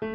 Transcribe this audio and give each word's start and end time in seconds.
Hey 0.00 0.08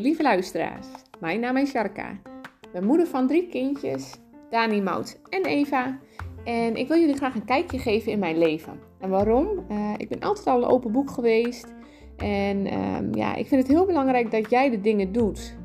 lieve 0.00 0.22
luisteraars, 0.22 0.86
mijn 1.20 1.40
naam 1.40 1.56
is. 1.56 1.72
Ik 1.74 2.12
ben 2.72 2.84
moeder 2.84 3.06
van 3.06 3.26
drie 3.26 3.48
kindjes, 3.48 4.14
Dani, 4.50 4.82
Mout 4.82 5.20
en 5.28 5.44
Eva. 5.44 5.98
En 6.44 6.76
ik 6.76 6.88
wil 6.88 6.98
jullie 6.98 7.16
graag 7.16 7.34
een 7.34 7.44
kijkje 7.44 7.78
geven 7.78 8.12
in 8.12 8.18
mijn 8.18 8.38
leven. 8.38 8.80
En 9.00 9.10
waarom? 9.10 9.64
Uh, 9.70 9.92
ik 9.96 10.08
ben 10.08 10.20
altijd 10.20 10.46
al 10.46 10.62
een 10.62 10.68
open 10.68 10.92
boek 10.92 11.10
geweest. 11.10 11.74
En 12.16 12.80
um, 12.80 13.14
ja, 13.14 13.34
ik 13.34 13.46
vind 13.46 13.62
het 13.62 13.70
heel 13.70 13.86
belangrijk 13.86 14.30
dat 14.30 14.50
jij 14.50 14.70
de 14.70 14.80
dingen 14.80 15.12
doet 15.12 15.56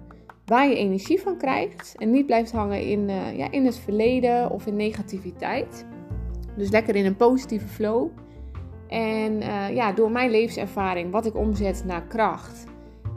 waar 0.46 0.68
je 0.68 0.76
energie 0.76 1.22
van 1.22 1.38
krijgt. 1.38 1.96
En 1.98 2.12
niet 2.12 2.26
blijft 2.26 2.52
hangen 2.52 2.82
in, 2.82 3.10
uh, 3.10 3.38
ja, 3.38 3.52
in 3.52 3.66
het 3.66 3.78
verleden 3.78 4.50
of 4.50 4.66
in 4.66 4.76
negativiteit. 4.76 5.86
Dus 6.58 6.70
lekker 6.70 6.96
in 6.96 7.06
een 7.06 7.16
positieve 7.16 7.68
flow. 7.68 8.10
En 8.92 9.42
uh, 9.42 9.76
ja, 9.76 9.92
door 9.92 10.12
mijn 10.12 10.32
levenservaring, 10.32 11.12
wat 11.12 11.26
ik 11.26 11.36
omzet 11.36 11.84
naar 11.86 12.08
kracht, 12.08 12.66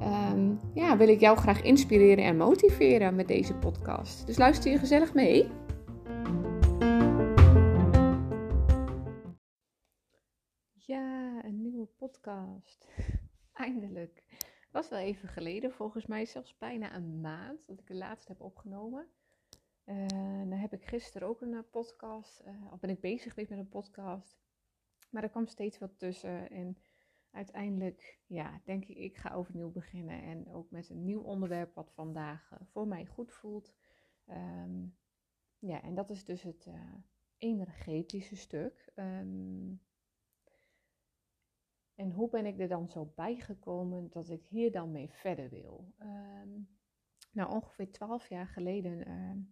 um, 0.01 0.61
ja, 0.75 0.97
wil 0.97 1.09
ik 1.09 1.21
jou 1.21 1.37
graag 1.37 1.63
inspireren 1.63 2.25
en 2.25 2.37
motiveren 2.37 3.15
met 3.15 3.29
deze 3.29 3.55
podcast. 3.55 4.27
Dus 4.27 4.37
luister 4.37 4.71
je 4.71 4.79
gezellig 4.79 5.15
mee. 5.15 5.49
Ja, 10.73 11.45
een 11.45 11.63
nieuwe 11.63 11.87
podcast. 11.97 12.89
Eindelijk. 13.53 14.23
Was 14.71 14.89
wel 14.89 14.99
even 14.99 15.29
geleden, 15.29 15.73
volgens 15.73 16.07
mij 16.07 16.27
zelfs 16.27 16.59
bijna 16.59 16.95
een 16.95 17.21
maand 17.21 17.67
dat 17.67 17.79
ik 17.79 17.87
de 17.87 17.95
laatste 17.95 18.33
heb 18.33 18.41
opgenomen. 18.41 19.07
Uh, 19.87 20.07
dan 20.49 20.59
heb 20.59 20.73
ik 20.73 20.85
gisteren 20.85 21.29
ook 21.29 21.41
een 21.41 21.65
podcast, 21.71 22.43
uh, 22.47 22.73
of 22.73 22.81
ben 22.81 22.91
ik 22.91 23.01
bezig 23.01 23.33
geweest 23.33 23.51
met 23.51 23.59
een 23.59 23.69
podcast. 23.69 24.44
Maar 25.15 25.23
er 25.23 25.29
kwam 25.29 25.47
steeds 25.47 25.79
wat 25.79 25.99
tussen 25.99 26.51
en 26.51 26.79
uiteindelijk, 27.31 28.21
ja, 28.27 28.61
denk 28.65 28.85
ik, 28.85 28.97
ik 28.97 29.17
ga 29.17 29.35
overnieuw 29.35 29.71
beginnen. 29.71 30.23
En 30.23 30.53
ook 30.53 30.71
met 30.71 30.91
een 30.91 31.05
nieuw 31.05 31.21
onderwerp 31.21 31.75
wat 31.75 31.93
vandaag 31.93 32.51
uh, 32.53 32.59
voor 32.65 32.87
mij 32.87 33.07
goed 33.07 33.33
voelt. 33.33 33.75
Um, 34.29 34.97
ja, 35.59 35.83
en 35.83 35.95
dat 35.95 36.11
is 36.11 36.25
dus 36.25 36.43
het 36.43 36.69
energetische 37.39 38.37
stuk. 38.37 38.93
Um, 38.97 39.81
en 41.95 42.11
hoe 42.11 42.29
ben 42.29 42.47
ik 42.47 42.61
er 42.61 42.69
dan 42.69 42.89
zo 42.89 43.13
bijgekomen 43.15 44.11
dat 44.11 44.31
ik 44.31 44.45
hier 44.47 44.73
dan 44.73 44.91
mee 44.91 45.11
verder 45.11 45.49
wil? 45.49 45.93
Um, 45.99 46.69
nou, 47.33 47.55
ongeveer 47.55 47.93
twaalf 47.93 48.29
jaar 48.29 48.47
geleden 48.47 49.09
uh, 49.09 49.43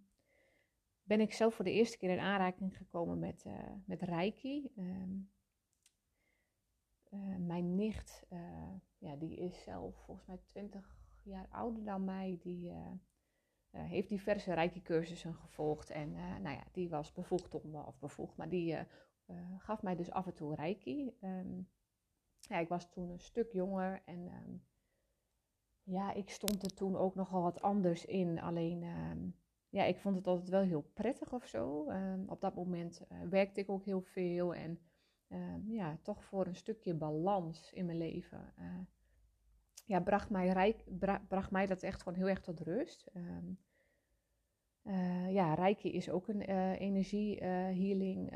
ben 1.02 1.20
ik 1.20 1.32
zelf 1.32 1.54
voor 1.54 1.64
de 1.64 1.72
eerste 1.72 1.98
keer 1.98 2.10
in 2.10 2.18
aanraking 2.18 2.76
gekomen 2.76 3.18
met, 3.18 3.44
uh, 3.46 3.72
met 3.84 4.02
Reiki. 4.02 4.70
Uh, 7.14 7.36
mijn 7.36 7.74
nicht, 7.74 8.26
ja, 8.98 9.16
die 9.16 9.36
is 9.36 9.62
zelf 9.62 9.96
volgens 10.04 10.26
mij 10.26 10.40
20 10.46 10.96
jaar 11.22 11.46
ouder 11.50 11.84
dan 11.84 12.04
mij. 12.04 12.38
Die 12.40 12.72
heeft 13.70 14.08
diverse 14.08 14.54
Reiki-cursussen 14.54 15.34
gevolgd. 15.34 15.90
En 15.90 16.12
nou 16.12 16.56
ja, 16.56 16.64
die 16.72 16.88
was 16.88 17.12
bevoegd 17.12 17.54
om, 17.54 17.74
of 17.74 17.98
bevoegd, 17.98 18.36
maar 18.36 18.48
die 18.48 18.76
gaf 19.58 19.82
mij 19.82 19.96
dus 19.96 20.10
af 20.10 20.26
en 20.26 20.34
toe 20.34 20.54
Reiki. 20.54 21.16
Um, 21.20 21.68
ja, 22.40 22.58
ik 22.58 22.68
was 22.68 22.90
toen 22.90 23.10
een 23.10 23.20
stuk 23.20 23.52
jonger 23.52 24.02
en 24.04 24.18
um, 24.18 24.64
ja, 25.82 26.12
ik 26.12 26.30
stond 26.30 26.62
er 26.62 26.74
toen 26.74 26.96
ook 26.96 27.14
nogal 27.14 27.42
wat 27.42 27.60
anders 27.60 28.04
in. 28.04 28.40
Alleen, 28.40 28.82
um, 28.82 29.36
ja, 29.68 29.84
ik 29.84 29.98
vond 29.98 30.16
het 30.16 30.26
altijd 30.26 30.48
wel 30.48 30.62
heel 30.62 30.90
prettig 30.94 31.32
of 31.32 31.46
zo. 31.46 31.86
Op 32.26 32.40
dat 32.40 32.54
moment 32.54 33.02
werkte 33.28 33.60
ik 33.60 33.70
ook 33.70 33.84
heel 33.84 34.02
veel 34.02 34.54
en 34.54 34.80
ja, 35.64 35.98
toch 36.02 36.24
voor 36.24 36.46
een 36.46 36.56
stukje 36.56 36.94
balans 36.94 37.72
in 37.72 37.86
mijn 37.86 37.98
leven. 37.98 38.52
Uh, 38.58 38.78
ja, 39.84 40.00
bracht 40.00 40.30
mij, 40.30 40.48
rijk, 40.48 40.84
bra 40.98 41.24
bracht 41.28 41.50
mij 41.50 41.66
dat 41.66 41.82
echt 41.82 42.02
gewoon 42.02 42.18
heel 42.18 42.28
erg 42.28 42.40
tot 42.40 42.60
rust. 42.60 43.10
Uh, 44.84 45.32
ja, 45.32 45.54
Reiki 45.54 45.92
is 45.92 46.10
ook 46.10 46.28
een 46.28 46.40
energie 46.74 47.44
healing 47.44 48.32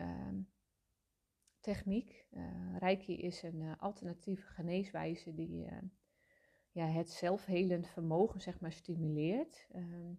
techniek. 1.67 2.27
Uh, 2.31 2.77
Reiki 2.79 3.17
is 3.17 3.43
een 3.43 3.61
uh, 3.61 3.73
alternatieve 3.79 4.47
geneeswijze 4.47 5.35
die 5.35 5.65
uh, 5.65 5.73
ja, 6.71 6.87
het 6.87 7.11
zelfhelend 7.11 7.89
vermogen 7.89 8.41
zeg 8.41 8.61
maar, 8.61 8.73
stimuleert. 8.73 9.67
Ehm, 9.71 10.13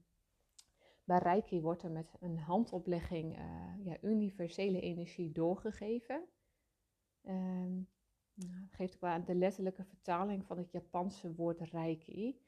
bij 1.04 1.18
Reiki 1.18 1.62
wordt 1.62 1.84
er 1.84 1.92
met 1.92 2.16
een 2.20 2.38
handoplegging 2.38 3.38
ja, 3.84 3.98
universele 4.02 4.82
energie 4.82 5.32
doorgegeven. 5.32 6.28
Um, 7.30 7.88
geeft 8.70 8.96
ook 8.96 9.04
aan 9.04 9.24
de 9.26 9.36
letterlijke 9.36 9.84
vertaling 9.84 10.46
van 10.46 10.58
het 10.58 10.72
Japanse 10.72 11.34
woord 11.36 11.62
Reiki. 11.62 12.40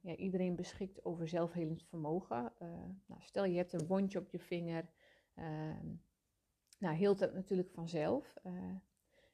ja, 0.00 0.16
iedereen 0.16 0.56
beschikt 0.56 1.04
over 1.04 1.28
zelfhelend 1.28 1.82
vermogen. 1.82 2.52
nou, 3.06 3.20
stel 3.20 3.44
je 3.44 3.56
hebt 3.56 3.72
een 3.72 3.86
wondje 3.86 4.18
op 4.18 4.28
je 4.28 4.38
vinger. 4.38 4.90
Ehm, 5.34 5.86
nou, 6.78 6.96
hield 6.96 7.20
het 7.20 7.34
natuurlijk 7.34 7.70
vanzelf. 7.70 8.36
Uh, 8.44 8.52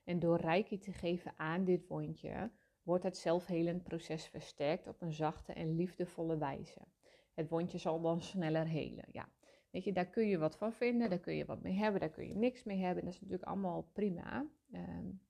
en 0.05 0.19
door 0.19 0.37
reiki 0.37 0.79
te 0.79 0.93
geven 0.93 1.35
aan 1.37 1.65
dit 1.65 1.87
wondje, 1.87 2.51
wordt 2.83 3.05
het 3.05 3.17
zelfhelend 3.17 3.83
proces 3.83 4.27
versterkt 4.27 4.87
op 4.87 5.01
een 5.01 5.13
zachte 5.13 5.53
en 5.53 5.77
liefdevolle 5.77 6.39
wijze. 6.39 6.81
Het 7.35 7.49
wondje 7.49 7.79
zal 7.79 8.01
dan 8.01 8.21
sneller 8.23 8.67
helen. 8.67 9.05
Ja, 9.13 9.29
weet 9.75 9.85
je, 9.85 9.93
daar 9.93 10.11
kun 10.11 10.29
je 10.29 10.39
wat 10.39 10.57
van 10.57 10.73
vinden, 10.73 11.11
daar 11.11 11.19
kun 11.19 11.35
je 11.35 11.45
wat 11.45 11.63
mee 11.63 11.73
hebben, 11.73 12.01
daar 12.01 12.11
kun 12.11 12.29
je 12.29 12.35
niks 12.35 12.65
mee 12.65 12.79
hebben. 12.79 13.05
Dat 13.05 13.13
is 13.13 13.21
natuurlijk 13.21 13.49
allemaal 13.49 13.89
prima. 13.93 14.47
Um, 14.73 15.21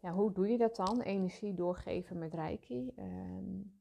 ja, 0.00 0.12
hoe 0.12 0.32
doe 0.32 0.48
je 0.48 0.58
dat 0.58 0.76
dan? 0.76 1.00
Energie 1.00 1.54
doorgeven 1.54 2.18
met 2.18 2.34
reiki. 2.34 2.92
Um, 2.96 3.80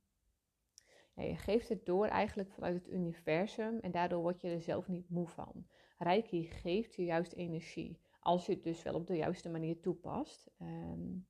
ja, 1.15 1.23
je 1.23 1.35
geeft 1.35 1.69
het 1.69 1.85
door 1.85 2.05
eigenlijk 2.05 2.51
vanuit 2.51 2.73
het 2.73 2.89
universum 2.89 3.79
en 3.79 3.91
daardoor 3.91 4.21
word 4.21 4.41
je 4.41 4.49
er 4.49 4.61
zelf 4.61 4.87
niet 4.87 5.09
moe 5.09 5.27
van. 5.27 5.67
Reiki 5.97 6.43
geeft 6.43 6.95
je 6.95 7.03
juist 7.03 7.33
energie, 7.33 7.99
als 8.19 8.45
je 8.45 8.53
het 8.53 8.63
dus 8.63 8.83
wel 8.83 8.93
op 8.93 9.07
de 9.07 9.15
juiste 9.15 9.49
manier 9.49 9.79
toepast. 9.79 10.51
Um, 10.61 11.27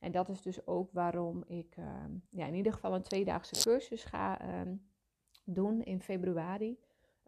en 0.00 0.12
dat 0.12 0.28
is 0.28 0.42
dus 0.42 0.66
ook 0.66 0.92
waarom 0.92 1.44
ik 1.46 1.76
ja, 2.30 2.46
in 2.46 2.54
ieder 2.54 2.72
geval 2.72 2.94
een 2.94 3.02
tweedaagse 3.02 3.62
cursus 3.62 4.04
ga 4.04 4.38
doen 5.44 5.82
in 5.82 6.02
februari. 6.02 6.78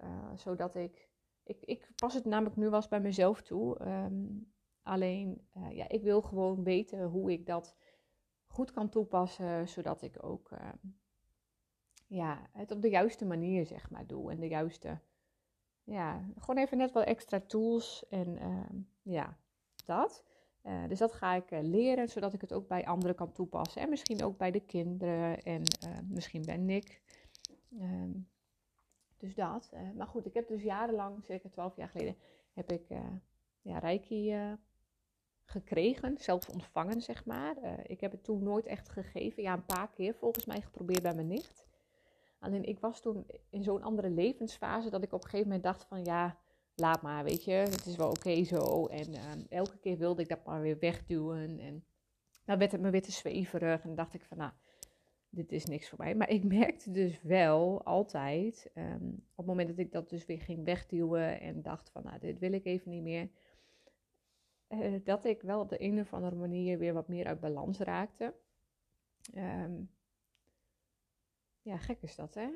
Uh, 0.03 0.31
zodat 0.35 0.75
ik, 0.75 1.09
ik, 1.43 1.59
ik 1.61 1.91
pas 1.97 2.15
het 2.15 2.25
namelijk 2.25 2.57
nu 2.57 2.65
wel 2.65 2.75
eens 2.75 2.89
bij 2.89 3.01
mezelf 3.01 3.43
toe. 3.43 3.77
alleen, 4.83 5.49
uh, 5.57 5.71
ja, 5.71 5.89
ik 5.89 6.03
wil 6.03 6.23
gewoon 6.23 6.63
weten 6.63 7.05
hoe 7.05 7.33
ik 7.33 7.47
dat 7.47 7.77
goed 8.47 8.71
kan 8.71 8.89
toepassen, 8.89 9.69
zodat 9.69 10.03
ik 10.03 10.25
ook 10.25 10.51
ja, 12.07 12.49
het 12.53 12.71
op 12.71 12.83
de 12.83 12.89
juiste 12.89 13.25
manier 13.25 13.67
zeg 13.67 13.91
maar 13.91 14.07
doe. 14.07 14.31
En 14.31 14.41
de 14.41 14.49
juiste 14.49 15.01
ja, 15.89 16.25
gewoon 16.39 16.65
even 16.65 16.79
net 16.79 16.93
wat 16.93 17.05
extra 17.05 17.41
tools 17.41 18.05
en 18.09 18.37
uh, 18.43 18.83
ja, 19.03 19.39
dat. 19.85 20.25
Uh, 20.63 20.89
dus 20.89 20.99
dat 20.99 21.13
ga 21.13 21.35
ik 21.35 21.51
leren, 21.51 22.09
zodat 22.09 22.33
ik 22.33 22.41
het 22.41 22.53
ook 22.53 22.69
bij 22.69 22.87
anderen 22.87 23.17
kan 23.17 23.33
toepassen. 23.33 23.83
En 23.83 23.89
misschien 23.89 24.23
ook 24.25 24.39
bij 24.39 24.51
de 24.51 24.61
kinderen 24.61 25.43
en 25.43 25.63
eh, 25.63 25.99
misschien 26.09 26.43
bij 26.45 26.57
Nick. 26.57 27.03
Dus 29.19 29.35
dat. 29.35 29.71
maar 29.97 30.07
goed, 30.07 30.27
ik 30.27 30.35
heb 30.35 30.49
dus 30.49 30.63
jarenlang, 30.63 31.25
circa 31.25 31.49
12 31.49 31.77
jaar 31.77 31.89
geleden, 31.89 32.17
heb 32.53 32.73
ik 32.73 32.89
ja, 33.63 33.79
Reiki 33.79 34.37
gekregen, 35.45 36.19
zelf 36.19 36.49
ontvangen, 36.49 37.03
zeg 37.03 37.25
maar. 37.25 37.57
ik 37.87 38.01
heb 38.01 38.11
het 38.11 38.25
toen 38.25 38.43
nooit 38.43 38.67
echt 38.67 38.89
gegeven. 38.89 39.43
Ja, 39.43 39.53
een 39.53 39.65
paar 39.65 39.91
keer 39.91 40.15
volgens 40.15 40.45
mij 40.45 40.61
geprobeerd 40.61 41.03
bij 41.03 41.15
mijn 41.15 41.27
nicht. 41.27 41.67
Alleen 42.39 42.65
ik 42.65 42.81
was 42.81 43.01
toen 43.01 43.27
in 43.51 43.63
zo'n 43.63 43.83
andere 43.83 44.11
levensfase 44.11 44.91
dat 44.91 45.03
ik 45.03 45.13
op 45.13 45.23
een 45.23 45.29
gegeven 45.29 45.47
moment 45.47 45.65
dacht 45.65 45.85
van 45.85 46.05
ja, 46.05 46.39
laat 46.75 47.03
maar, 47.03 47.25
weet 47.25 47.45
je, 47.45 47.53
het 47.53 47.87
is 47.87 47.97
wel 47.97 48.11
oké 48.11 48.45
zo. 48.45 48.87
En 48.87 49.15
uh, 49.15 49.33
elke 49.49 49.79
keer 49.79 49.99
wilde 49.99 50.23
ik 50.23 50.29
dat 50.29 50.45
maar 50.45 50.61
weer 50.61 50.79
wegduwen. 50.79 51.59
En 51.59 51.85
dan 52.45 52.59
werd 52.59 52.73
het 52.73 52.81
me 52.81 52.91
weer 52.91 53.03
te 53.03 53.13
zweverig 53.13 53.83
en 53.83 53.95
dacht 53.95 54.15
ik 54.15 54.25
van 54.25 54.37
nou, 54.37 54.53
dit 55.39 55.53
is 55.53 55.65
niks 55.65 55.89
voor 55.89 55.99
mij. 55.99 56.15
Maar 56.15 56.29
ik 56.31 56.45
merkte 56.59 56.91
dus 56.91 57.21
wel 57.23 57.83
altijd, 57.85 58.71
um, 58.75 59.25
op 59.31 59.37
het 59.37 59.47
moment 59.47 59.69
dat 59.69 59.79
ik 59.79 59.93
dat 59.93 60.11
dus 60.11 60.27
weer 60.27 60.41
ging 60.41 60.65
wegduwen 60.65 61.41
en 61.41 61.63
dacht 61.63 61.91
van 61.91 62.03
nou, 62.05 62.19
dit 62.19 62.39
wil 62.39 62.53
ik 62.53 62.65
even 62.65 62.91
niet 62.91 63.03
meer. 63.03 63.29
Uh, 64.69 65.05
dat 65.05 65.25
ik 65.25 65.43
wel 65.43 65.61
op 65.61 65.69
de 65.69 65.83
een 65.83 66.01
of 66.01 66.13
andere 66.13 66.37
manier 66.37 66.79
weer 66.79 66.93
wat 66.93 67.09
meer 67.09 67.27
uit 67.27 67.41
balans 67.41 67.79
raakte. 67.79 68.35
Um, 69.35 69.91
ja, 71.63 71.77
gek 71.77 72.03
is 72.03 72.17
dat, 72.17 72.35
hè? 72.35 72.51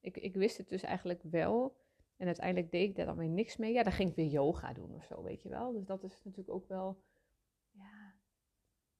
Ik, 0.00 0.16
ik 0.16 0.34
wist 0.34 0.58
het 0.58 0.68
dus 0.68 0.82
eigenlijk 0.82 1.22
wel. 1.22 1.76
En 2.16 2.26
uiteindelijk 2.26 2.70
deed 2.70 2.88
ik 2.88 2.96
daar 2.96 3.06
dan 3.06 3.16
weer 3.16 3.28
niks 3.28 3.56
mee. 3.56 3.72
Ja, 3.72 3.82
dan 3.82 3.92
ging 3.92 4.10
ik 4.10 4.16
weer 4.16 4.26
yoga 4.26 4.72
doen 4.72 4.94
of 4.94 5.04
zo, 5.04 5.22
weet 5.22 5.42
je 5.42 5.48
wel. 5.48 5.72
Dus 5.72 5.84
dat 5.84 6.02
is 6.02 6.24
natuurlijk 6.24 6.50
ook 6.50 6.68
wel... 6.68 7.02
Ja, 7.70 8.14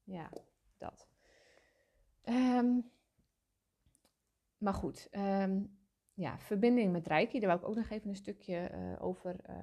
ja 0.04 0.30
dat. 0.78 1.08
Um, 2.24 2.90
maar 4.62 4.74
goed, 4.74 5.08
um, 5.12 5.78
ja, 6.14 6.38
verbinding 6.38 6.92
met 6.92 7.06
Reiki. 7.06 7.40
Daar 7.40 7.48
wou 7.48 7.60
ik 7.60 7.68
ook 7.68 7.74
nog 7.74 7.90
even 7.90 8.08
een 8.08 8.16
stukje 8.16 8.70
uh, 8.74 9.04
over 9.04 9.36
uh, 9.50 9.56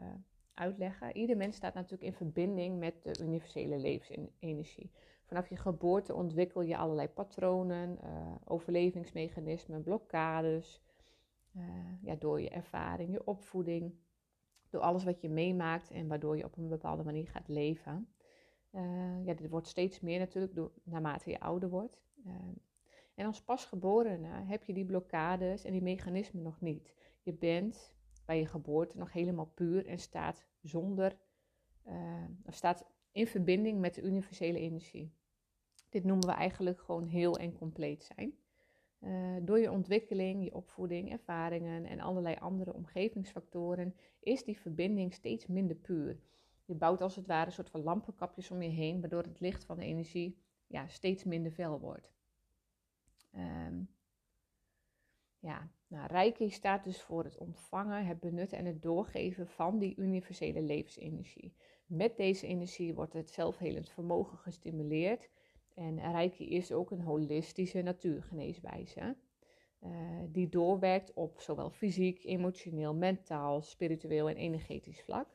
uitleggen. 0.53 1.17
Ieder 1.17 1.37
mens 1.37 1.55
staat 1.55 1.73
natuurlijk 1.73 2.03
in 2.03 2.13
verbinding 2.13 2.79
met 2.79 3.03
de 3.03 3.23
universele 3.23 3.77
levensenergie. 3.77 4.91
Vanaf 5.25 5.49
je 5.49 5.55
geboorte 5.55 6.13
ontwikkel 6.13 6.61
je 6.61 6.77
allerlei 6.77 7.07
patronen, 7.07 7.99
uh, 8.03 8.35
overlevingsmechanismen, 8.45 9.83
blokkades. 9.83 10.81
Ja, 12.01 12.15
door 12.15 12.41
je 12.41 12.49
ervaring, 12.49 13.11
je 13.11 13.25
opvoeding, 13.25 13.93
door 14.69 14.81
alles 14.81 15.03
wat 15.03 15.21
je 15.21 15.29
meemaakt 15.29 15.91
en 15.91 16.07
waardoor 16.07 16.37
je 16.37 16.43
op 16.43 16.57
een 16.57 16.67
bepaalde 16.67 17.03
manier 17.03 17.27
gaat 17.27 17.47
leven. 17.47 18.13
Ja, 19.23 19.33
dit 19.33 19.49
wordt 19.49 19.67
steeds 19.67 19.99
meer 19.99 20.19
natuurlijk 20.19 20.55
door, 20.55 20.71
naarmate 20.83 21.29
je 21.29 21.39
ouder 21.39 21.69
wordt. 21.69 22.01
En 23.19 23.25
als 23.25 23.41
pasgeborene 23.41 24.27
heb 24.27 24.63
je 24.63 24.73
die 24.73 24.85
blokkades 24.85 25.63
en 25.63 25.71
die 25.71 25.81
mechanismen 25.81 26.43
nog 26.43 26.61
niet. 26.61 26.93
Je 27.21 27.33
bent 27.33 27.93
bij 28.25 28.39
je 28.39 28.45
geboorte 28.45 28.97
nog 28.97 29.13
helemaal 29.13 29.51
puur 29.55 29.85
en 29.85 29.99
staat 29.99 30.45
zonder, 30.61 31.17
of 32.45 32.53
staat 32.53 32.85
in 33.11 33.27
verbinding 33.27 33.79
met 33.79 33.95
de 33.95 34.01
universele 34.01 34.59
energie. 34.59 35.13
Dit 35.89 36.03
noemen 36.03 36.27
we 36.27 36.33
eigenlijk 36.33 36.79
gewoon 36.79 37.07
heel 37.07 37.37
en 37.37 37.53
compleet 37.53 38.11
zijn. 38.15 38.33
Uh, 38.99 39.35
door 39.41 39.59
je 39.59 39.71
ontwikkeling, 39.71 40.43
je 40.43 40.53
opvoeding, 40.53 41.11
ervaringen 41.11 41.85
en 41.85 41.99
allerlei 41.99 42.35
andere 42.35 42.73
omgevingsfactoren 42.73 43.95
is 44.19 44.43
die 44.43 44.59
verbinding 44.59 45.13
steeds 45.13 45.47
minder 45.47 45.75
puur. 45.75 46.19
Je 46.65 46.75
bouwt 46.75 47.01
als 47.01 47.15
het 47.15 47.27
ware 47.27 47.45
een 47.45 47.51
soort 47.51 47.69
van 47.69 47.83
lampenkapjes 47.83 48.51
om 48.51 48.61
je 48.61 48.69
heen, 48.69 48.99
waardoor 48.99 49.23
het 49.23 49.39
licht 49.39 49.63
van 49.65 49.77
de 49.77 49.85
energie 49.85 50.37
ja, 50.67 50.87
steeds 50.87 51.23
minder 51.23 51.51
fel 51.51 51.79
wordt. 51.79 52.11
Um, 53.39 53.89
ja, 55.39 55.71
nou, 55.87 56.07
Reiki 56.07 56.49
staat 56.49 56.83
dus 56.83 57.01
voor 57.01 57.23
het 57.23 57.37
ontvangen, 57.37 58.05
het 58.05 58.19
benutten 58.19 58.57
en 58.57 58.65
het 58.65 58.81
doorgeven 58.81 59.47
van 59.47 59.79
die 59.79 59.95
universele 59.97 60.61
levensenergie. 60.61 61.55
Met 61.85 62.17
deze 62.17 62.47
energie 62.47 62.93
wordt 62.93 63.13
het 63.13 63.29
zelfhelend 63.29 63.89
vermogen 63.89 64.37
gestimuleerd 64.37 65.29
en 65.79 66.11
Reiki 66.11 66.49
is 66.49 66.71
ook 66.71 66.91
een 66.91 67.01
holistische 67.01 67.81
natuurgeneeswijze. 67.81 69.15
Uh, 69.83 69.91
die 70.27 70.49
doorwerkt 70.49 71.13
op 71.13 71.39
zowel 71.39 71.69
fysiek, 71.69 72.23
emotioneel, 72.23 72.95
mentaal, 72.95 73.61
spiritueel 73.61 74.29
en 74.29 74.35
energetisch 74.35 75.01
vlak. 75.01 75.27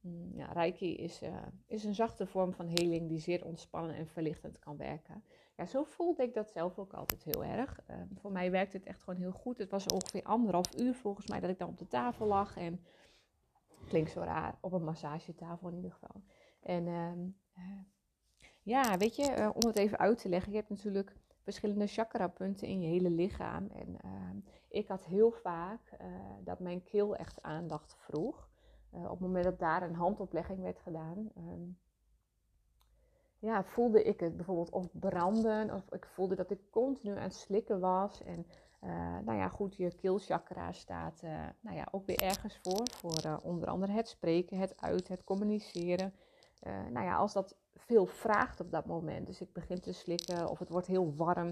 Mm, 0.00 0.30
ja, 0.36 0.52
Reiki 0.52 0.96
is, 0.96 1.22
uh, 1.22 1.46
is 1.66 1.84
een 1.84 1.94
zachte 1.94 2.26
vorm 2.26 2.52
van 2.52 2.66
heling 2.66 3.08
die 3.08 3.18
zeer 3.18 3.44
ontspannen 3.44 3.96
en 3.96 4.06
verlichtend 4.06 4.58
kan 4.58 4.76
werken. 4.76 5.24
Ja, 5.56 5.66
zo 5.66 5.84
voelde 5.84 6.22
ik 6.22 6.34
dat 6.34 6.50
zelf 6.50 6.78
ook 6.78 6.92
altijd 6.92 7.22
heel 7.22 7.44
erg. 7.44 7.80
Uh, 7.90 7.96
voor 8.14 8.32
mij 8.32 8.50
werkte 8.50 8.76
het 8.76 8.86
echt 8.86 9.02
gewoon 9.02 9.20
heel 9.20 9.32
goed. 9.32 9.58
Het 9.58 9.70
was 9.70 9.86
ongeveer 9.86 10.22
anderhalf 10.22 10.80
uur 10.80 10.94
volgens 10.94 11.26
mij 11.26 11.40
dat 11.40 11.50
ik 11.50 11.58
dan 11.58 11.68
op 11.68 11.78
de 11.78 11.88
tafel 11.88 12.26
lag. 12.26 12.56
En 12.56 12.84
klinkt 13.88 14.10
zo 14.10 14.20
raar, 14.20 14.58
op 14.60 14.72
een 14.72 14.84
massagetafel 14.84 15.68
in 15.68 15.76
ieder 15.76 15.92
geval. 15.92 16.22
En 16.60 16.86
ehm, 16.86 17.28
ja, 18.62 18.96
weet 18.96 19.16
je, 19.16 19.36
uh, 19.38 19.50
om 19.54 19.66
het 19.66 19.76
even 19.76 19.98
uit 19.98 20.18
te 20.18 20.28
leggen, 20.28 20.52
je 20.52 20.58
hebt 20.58 20.70
natuurlijk 20.70 21.16
verschillende 21.42 21.86
chakra-punten 21.86 22.68
in 22.68 22.80
je 22.80 22.88
hele 22.88 23.10
lichaam. 23.10 23.70
En 23.70 23.98
uh, 24.04 24.30
ik 24.68 24.88
had 24.88 25.04
heel 25.04 25.30
vaak 25.30 25.96
uh, 26.00 26.06
dat 26.44 26.60
mijn 26.60 26.82
keel 26.82 27.16
echt 27.16 27.42
aandacht 27.42 27.96
vroeg. 27.98 28.48
op 28.90 29.10
het 29.10 29.20
moment 29.20 29.44
dat 29.44 29.58
daar 29.58 29.82
een 29.82 29.94
handoplegging 29.94 30.60
werd 30.60 30.78
gedaan, 30.78 31.30
ja, 33.44 33.64
voelde 33.64 34.02
ik 34.02 34.20
het 34.20 34.36
bijvoorbeeld 34.36 34.70
of 34.70 34.86
branden, 34.92 35.74
of 35.74 35.92
ik 35.92 36.06
voelde 36.06 36.34
dat 36.34 36.50
ik 36.50 36.70
continu 36.70 37.16
aan 37.16 37.22
het 37.22 37.34
slikken 37.34 37.80
was. 37.80 38.22
En 38.22 38.46
nou 39.24 39.38
ja, 39.38 39.48
goed, 39.48 39.76
je 39.76 39.94
keelchakra 39.94 40.72
staat 40.72 41.22
nou 41.60 41.76
ja, 41.76 41.88
ook 41.90 42.06
weer 42.06 42.18
ergens 42.18 42.58
voor. 42.62 42.88
Voor 42.90 43.40
onder 43.42 43.68
andere 43.68 43.92
het 43.92 44.08
spreken, 44.08 44.58
het 44.58 44.80
uiten, 44.80 45.14
het 45.14 45.24
communiceren. 45.24 46.14
nou 46.90 47.04
ja, 47.04 47.16
als 47.16 47.32
dat 47.32 47.56
veel 47.74 48.06
vraagt 48.06 48.60
op 48.60 48.70
dat 48.70 48.86
moment. 48.86 49.26
Dus 49.26 49.40
ik 49.40 49.52
begin 49.52 49.80
te 49.80 49.92
slikken 49.92 50.48
of 50.48 50.58
het 50.58 50.68
wordt 50.68 50.86
heel 50.86 51.14
warm. 51.14 51.50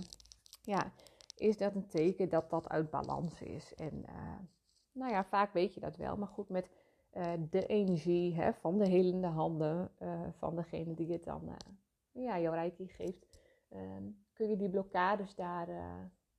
Ja, 0.63 0.93
is 1.37 1.57
dat 1.57 1.75
een 1.75 1.89
teken 1.89 2.29
dat 2.29 2.51
dat 2.51 2.69
uit 2.69 2.91
balans 2.91 3.43
is. 3.43 3.75
En 3.75 4.05
uh, 4.09 4.39
nou 4.93 5.13
ja, 5.13 5.25
vaak 5.25 5.53
weet 5.53 5.75
je 5.75 5.81
dat 5.81 5.97
wel. 5.97 6.17
Maar 6.17 6.29
goed, 6.29 6.49
met 6.49 6.71
uh, 7.13 7.33
de 7.51 7.67
energie 7.67 8.35
hè, 8.35 8.53
van 8.53 8.79
de 8.79 8.89
helende 8.89 9.27
handen 9.27 9.91
uh, 10.03 10.21
van 10.33 10.57
degene 10.57 10.95
die 10.95 11.13
het 11.13 11.25
dan 11.25 11.57
ja, 12.13 12.41
jouw 12.41 12.53
reiki 12.53 12.89
geeft, 12.89 13.27
ehm, 13.69 14.03
kun 14.33 14.49
je 14.49 14.57
die 14.57 14.71
blokkades 14.71 15.35
daar 15.35 15.69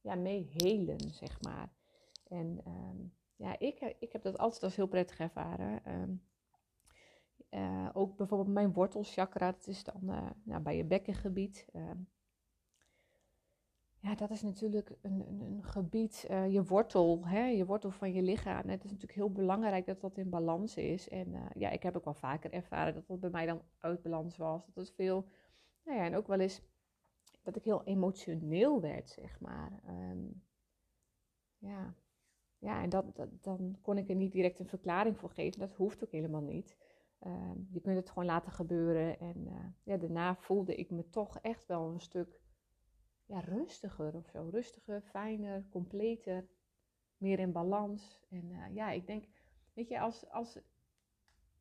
ja, 0.01 0.15
mee 0.15 0.51
helen, 0.53 0.99
zeg 0.99 1.41
maar. 1.41 1.73
En 2.27 2.59
um, 2.67 3.13
ja, 3.35 3.59
ik, 3.59 3.95
ik 3.99 4.11
heb 4.11 4.21
dat 4.21 4.37
altijd 4.37 4.63
als 4.63 4.75
heel 4.75 4.87
prettig 4.87 5.19
ervaren. 5.19 5.81
Uh, 7.49 7.89
ook 7.93 8.17
bijvoorbeeld 8.17 8.53
mijn 8.53 8.73
wortelchakra, 8.73 9.51
dat 9.51 9.67
is 9.67 9.83
dan 9.83 10.33
nou, 10.43 10.61
bij 10.61 10.77
je 10.77 10.85
bekkengebied. 10.85 11.67
Ja, 14.03 14.15
dat 14.15 14.29
is 14.29 14.41
natuurlijk 14.41 14.89
een, 15.01 15.27
een, 15.27 15.41
een 15.41 15.63
gebied, 15.63 16.25
eh, 16.29 16.53
je 16.53 16.63
wortel, 16.63 17.27
hè, 17.27 17.45
je 17.45 17.65
wortel 17.65 17.91
van 17.91 18.13
je 18.13 18.21
lichaam. 18.21 18.69
Het 18.69 18.83
is 18.83 18.91
natuurlijk 18.91 19.19
heel 19.19 19.31
belangrijk 19.31 19.85
dat 19.85 20.01
dat 20.01 20.17
in 20.17 20.29
balans 20.29 20.75
is. 20.75 21.09
En 21.09 21.33
ja, 21.53 21.69
ik 21.69 21.83
heb 21.83 21.95
ook 21.95 22.05
wel 22.05 22.13
vaker 22.13 22.51
ervaren 22.51 22.93
dat 22.93 23.07
dat 23.07 23.19
bij 23.19 23.29
mij 23.29 23.45
dan 23.45 23.61
uit 23.79 24.01
balans 24.01 24.37
was. 24.37 24.65
Dat 24.65 24.75
het 24.75 24.95
veel, 24.95 25.25
nou 25.83 25.97
ja, 25.97 26.05
en 26.05 26.15
ook 26.15 26.27
wel 26.27 26.39
eens 26.39 26.61
dat 27.43 27.55
ik 27.55 27.63
heel 27.63 27.83
emotioneel 27.83 28.81
werd, 28.81 29.09
zeg 29.09 29.39
maar. 29.39 29.71
Um, 29.87 30.43
ja. 31.57 31.95
ja, 32.57 32.81
en 32.81 32.89
dat, 32.89 33.15
dat, 33.15 33.29
dan 33.41 33.77
kon 33.81 33.97
ik 33.97 34.09
er 34.09 34.15
niet 34.15 34.31
direct 34.31 34.59
een 34.59 34.67
verklaring 34.67 35.17
voor 35.17 35.29
geven. 35.29 35.59
Dat 35.59 35.73
hoeft 35.73 36.03
ook 36.03 36.11
helemaal 36.11 36.41
niet. 36.41 36.77
Ehm, 37.19 37.57
je 37.69 37.81
kunt 37.81 37.95
het 37.95 38.09
gewoon 38.09 38.25
laten 38.25 38.51
gebeuren. 38.51 39.19
En 39.19 39.47
uh, 39.47 39.65
ja, 39.83 39.97
daarna 39.97 40.35
voelde 40.35 40.75
ik 40.75 40.89
me 40.89 41.09
toch 41.09 41.39
echt 41.39 41.67
wel 41.67 41.89
een 41.89 42.01
stuk 42.01 42.41
ja, 43.25 43.39
rustiger 43.39 44.15
of 44.15 44.27
zo. 44.27 44.49
Rustiger, 44.51 45.01
fijner, 45.01 45.65
completer, 45.69 46.47
meer 47.17 47.39
in 47.39 47.51
balans. 47.51 48.21
En 48.29 48.49
uh, 48.49 48.75
ja, 48.75 48.91
ik 48.91 49.07
denk, 49.07 49.25
weet 49.73 49.87
je, 49.87 49.99
als, 49.99 50.29
als, 50.29 50.59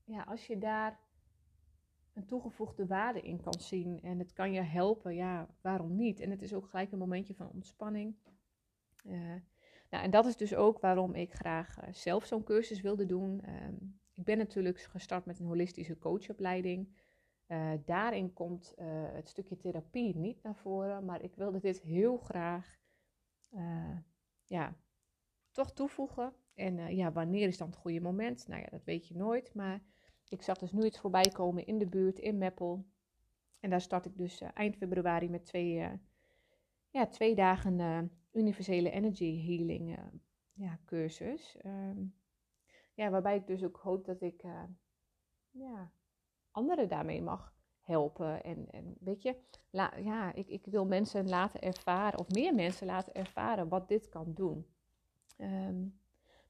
ja, 0.05 0.23
als 0.23 0.47
je 0.47 0.59
daar 0.59 1.01
een 2.15 2.27
toegevoegde 2.27 2.87
waarde 2.87 3.21
in 3.21 3.41
kan 3.41 3.61
zien 3.61 4.01
en 4.03 4.19
het 4.19 4.33
kan 4.33 4.53
je 4.53 4.61
helpen, 4.61 5.15
ja, 5.15 5.49
waarom 5.61 5.97
niet? 5.97 6.21
En 6.21 6.31
het 6.31 6.43
is 6.43 6.55
ook 6.55 6.69
gelijk 6.69 6.93
een 6.93 6.99
momentje 6.99 7.35
van 7.35 7.51
ontspanning. 7.51 8.17
Uh, 9.05 9.35
nou, 9.91 10.05
en 10.05 10.11
dat 10.11 10.27
is 10.27 10.37
dus 10.37 10.55
ook 10.55 10.81
waarom 10.81 11.15
ik 11.15 11.33
graag 11.33 11.79
zelf 11.91 12.25
zo'n 12.25 12.45
cursus 12.45 12.81
wilde 12.81 13.07
doen. 13.07 13.43
Um, 13.49 14.01
ik 14.15 14.25
ben 14.25 14.39
natuurlijk 14.39 14.81
gestart 14.81 15.25
met 15.25 15.39
een 15.39 15.47
holistische 15.47 15.99
coachopleiding. 15.99 16.89
Uh, 17.53 17.73
daarin 17.85 18.33
komt 18.33 18.75
uh, 18.79 18.87
het 19.13 19.29
stukje 19.29 19.57
therapie 19.57 20.17
niet 20.17 20.43
naar 20.43 20.57
voren, 20.57 21.05
maar 21.05 21.23
ik 21.23 21.35
wilde 21.35 21.61
dit 21.61 21.81
heel 21.81 22.17
graag 22.17 22.79
uh, 23.51 23.97
ja, 24.45 24.77
toch 25.51 25.73
toevoegen. 25.73 26.35
En 26.55 26.97
ja, 26.97 27.13
wanneer 27.13 27.49
is 27.49 27.59
dan 27.59 27.67
het 27.67 27.77
goede 27.77 28.01
moment? 28.01 28.49
Nou 28.49 28.61
ja, 28.61 28.67
dat 28.71 28.85
weet 28.85 29.09
je 29.09 29.17
nooit, 29.17 29.55
maar 29.55 29.83
ik 30.29 30.43
zag 30.43 30.59
dus 30.59 30.73
nu 30.73 30.85
iets 30.85 30.99
voorbij 30.99 31.29
komen 31.33 31.67
in 31.67 31.79
de 31.79 31.87
buurt, 31.87 32.19
in 32.19 32.39
Meppel. 32.39 32.87
En 33.61 33.71
daar 33.71 33.81
start 33.81 34.05
ik 34.05 34.17
dus 34.17 34.41
eind 34.41 34.77
februari 34.77 35.29
met 35.29 35.45
twee, 35.45 35.89
ja, 36.91 37.07
twee 37.07 37.35
dagen 37.35 38.11
universele 38.33 38.91
energy 38.91 39.47
healing 39.47 39.99
ja, 40.53 40.79
cursus. 40.85 41.57
Um, 41.65 42.15
ja, 42.95 43.11
waarbij 43.11 43.37
ik 43.37 43.47
dus 43.47 43.65
ook 43.65 43.77
hoop 43.77 44.05
dat 44.05 44.21
ik 44.21 44.43
ja, 45.51 45.93
anderen 46.53 46.89
daarmee 46.89 47.23
mag 47.23 47.53
helpen. 47.81 48.43
En, 48.43 48.97
weet 49.01 49.23
je, 49.23 49.37
ja, 50.03 50.33
ik, 50.35 50.49
ik 50.49 50.67
wil 50.67 50.87
mensen 50.87 51.29
laten 51.29 51.61
ervaren, 51.61 52.19
of 52.19 52.29
meer 52.29 52.55
mensen 52.55 52.87
laten 52.87 53.15
ervaren 53.15 53.69
wat 53.69 53.89
dit 53.89 54.09
kan 54.09 54.33
doen. 54.35 54.67
Um, 55.39 56.01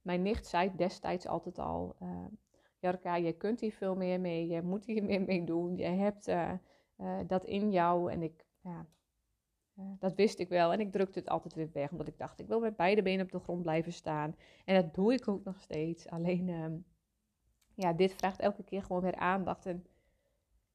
mijn 0.02 0.22
nicht 0.22 0.46
zei 0.46 0.72
destijds 0.76 1.26
altijd 1.26 1.58
al, 1.58 1.96
uh, 2.02 2.24
Jarka, 2.78 3.16
je 3.16 3.32
kunt 3.32 3.60
hier 3.60 3.72
veel 3.72 3.96
meer 3.96 4.20
mee, 4.20 4.46
je 4.46 4.62
moet 4.62 4.84
hier 4.84 5.04
meer 5.04 5.22
mee 5.22 5.44
doen, 5.44 5.76
je 5.76 5.84
hebt 5.84 6.28
uh, 6.28 6.52
dat 7.26 7.44
in 7.44 7.70
jou. 7.70 8.12
En 8.12 8.22
ik, 8.22 8.46
ja, 8.60 8.86
dat 9.98 10.14
wist 10.14 10.38
ik 10.38 10.48
wel 10.48 10.72
en 10.72 10.80
ik 10.80 10.92
drukte 10.92 11.18
het 11.18 11.28
altijd 11.28 11.54
weer 11.54 11.70
weg, 11.72 11.90
omdat 11.90 12.06
ik 12.08 12.18
dacht, 12.18 12.40
ik 12.40 12.46
wil 12.46 12.60
met 12.60 12.76
beide 12.76 13.02
benen 13.02 13.24
op 13.24 13.32
de 13.32 13.38
grond 13.38 13.62
blijven 13.62 13.92
staan. 13.92 14.36
En 14.64 14.82
dat 14.82 14.94
doe 14.94 15.12
ik 15.12 15.28
ook 15.28 15.44
nog 15.44 15.60
steeds. 15.60 16.08
Alleen, 16.08 16.48
uh, 16.48 16.66
ja, 17.74 17.92
dit 17.92 18.14
vraagt 18.14 18.40
elke 18.40 18.62
keer 18.62 18.82
gewoon 18.82 19.02
weer 19.02 19.16
aandacht. 19.16 19.66
En 19.66 19.86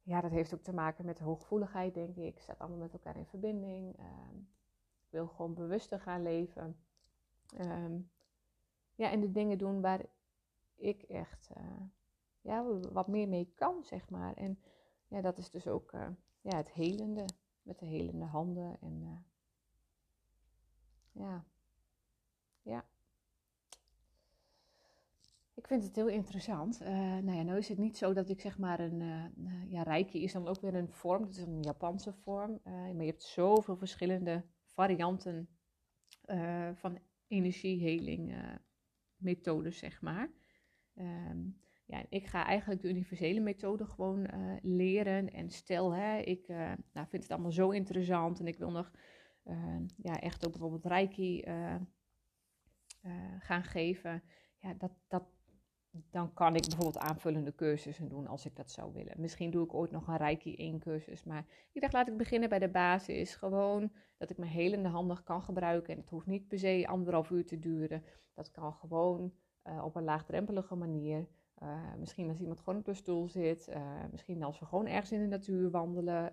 ja, 0.08 0.22
dat 0.22 0.32
heeft 0.32 0.54
ook 0.54 0.64
te 0.64 0.74
maken 0.74 1.06
met 1.06 1.20
hooggevoeligheid, 1.20 1.94
denk 1.94 2.16
ik. 2.16 2.36
Ik 2.36 2.40
staat 2.40 2.60
allemaal 2.60 2.78
met 2.78 2.94
elkaar 2.94 3.18
in 3.18 3.26
verbinding. 3.26 4.00
Uh, 4.00 4.06
ik 5.06 5.10
wil 5.10 5.28
gewoon 5.28 5.54
bewuster 5.54 6.00
gaan 6.00 6.22
leven. 6.22 6.80
Um, 7.60 8.12
ja, 8.96 9.12
en 9.12 9.20
de 9.20 9.32
dingen 9.32 9.58
doen 9.58 9.82
waar 9.82 10.06
ik 10.76 11.02
echt 11.04 11.50
uh, 11.58 11.82
ja, 12.42 12.80
wat 12.80 13.08
meer 13.08 13.28
mee 13.28 13.54
kan, 13.56 13.84
zeg 13.84 14.10
maar. 14.10 14.34
En 14.34 14.60
ja, 15.08 15.22
dat 15.22 15.38
is 15.38 15.50
dus 15.50 15.68
ook 15.68 15.94
uh, 15.94 16.08
ja, 16.42 16.58
het 16.58 16.72
helende 16.72 17.26
met 17.62 17.80
de 17.80 17.86
helende 17.86 18.26
handen. 18.26 18.82
En 18.82 19.02
uh, 19.02 19.20
ja, 21.12 21.46
ja. 22.62 22.86
Ik 25.58 25.68
vind 25.68 25.84
het 25.84 25.96
heel 25.96 26.08
interessant. 26.08 26.82
Uh, 26.82 26.88
nou 26.90 27.32
ja, 27.32 27.42
nou 27.42 27.58
is 27.58 27.70
het 27.70 27.78
niet 27.78 27.98
zo 27.98 28.14
dat 28.14 28.30
ik 28.30 28.42
zeg 28.42 28.58
maar 28.58 28.80
een, 28.80 29.02
uh, 29.02 29.72
ja, 29.72 29.84
Reiki 29.84 30.24
is 30.24 30.34
dan 30.34 30.48
ook 30.48 30.62
weer 30.62 30.76
een 30.76 30.92
vorm, 30.92 31.26
dat 31.26 31.36
is 31.36 31.42
een 31.42 31.62
Japanse 31.62 32.14
vorm. 32.14 32.52
Uh, 32.52 32.74
maar 32.74 33.04
je 33.04 33.12
hebt 33.12 33.24
zoveel 33.24 33.78
verschillende 33.78 34.44
varianten 34.66 35.50
van 36.74 37.00
energieheling 37.28 38.36
methodes, 39.16 39.78
zeg 39.78 40.02
maar. 40.02 40.32
Um, 40.96 41.62
ja, 41.86 42.06
ik 42.10 42.28
ga 42.28 42.46
eigenlijk 42.46 42.82
de 42.82 42.90
universele 42.90 43.40
methode 43.40 43.86
gewoon 43.86 44.30
leren. 44.62 45.34
En 45.34 45.50
stel, 45.50 45.92
hè, 45.94 46.18
ik 46.18 46.48
nou, 46.94 47.08
vind 47.08 47.24
het 47.24 47.32
allemaal 47.32 47.52
zo 47.52 47.70
interessant 47.70 48.40
en 48.40 48.48
ik 48.48 48.58
wil 48.58 48.72
nog 48.72 48.92
ja, 49.98 50.20
echt 50.20 50.46
ook 50.46 50.52
bijvoorbeeld 50.52 50.86
Reiki 50.86 51.44
gaan 53.40 53.64
geven. 53.64 54.24
Ja, 54.60 54.74
dat, 54.74 54.92
dat, 55.08 55.37
dan 55.92 56.34
kan 56.34 56.56
ik 56.56 56.62
bijvoorbeeld 56.62 56.98
aanvullende 56.98 57.56
cursussen 57.56 58.08
doen 58.08 58.28
als 58.28 58.46
ik 58.46 58.56
dat 58.56 58.72
zou 58.72 58.94
willen. 58.94 59.14
Misschien 59.18 59.52
doe 59.52 59.64
ik 59.64 59.74
ooit 59.74 59.92
nog 59.92 60.08
een 60.08 60.18
Reiki 60.18 60.56
1 60.56 60.80
cursus. 60.80 61.24
Maar 61.24 61.46
ik 61.72 61.82
dacht, 61.82 61.94
laat 61.94 62.08
ik 62.08 62.18
beginnen 62.18 62.50
bij 62.50 62.60
de 62.60 62.70
basis. 62.70 63.36
Gewoon 63.36 63.92
dat 64.18 64.30
ik 64.30 64.38
mijn 64.38 64.52
helende 64.52 64.90
handen 64.90 65.24
kan 65.24 65.42
gebruiken. 65.42 65.94
En 65.94 66.00
het 66.00 66.10
hoeft 66.10 66.26
niet 66.26 66.48
per 66.48 66.60
se 66.60 66.88
anderhalf 66.88 67.30
uur 67.30 67.46
te 67.46 67.60
duren. 67.60 68.04
Dat 68.34 68.52
kan 68.52 68.74
gewoon 68.74 69.34
uh, 69.64 69.84
op 69.84 69.96
een 69.96 70.04
laagdrempelige 70.04 70.76
manier. 70.76 71.28
Uh, 71.64 71.94
misschien 72.00 72.30
als 72.30 72.40
iemand 72.40 72.60
gewoon 72.60 72.80
op 72.80 72.88
een 72.88 72.96
stoel 72.96 73.28
zit. 73.28 73.68
Uh, 73.70 74.04
misschien 74.12 74.44
als 74.44 74.60
we 74.60 74.66
gewoon 74.66 74.88
ergens 74.88 75.12
in 75.12 75.20
de 75.20 75.28
natuur 75.28 75.72
wandelen. 75.72 76.32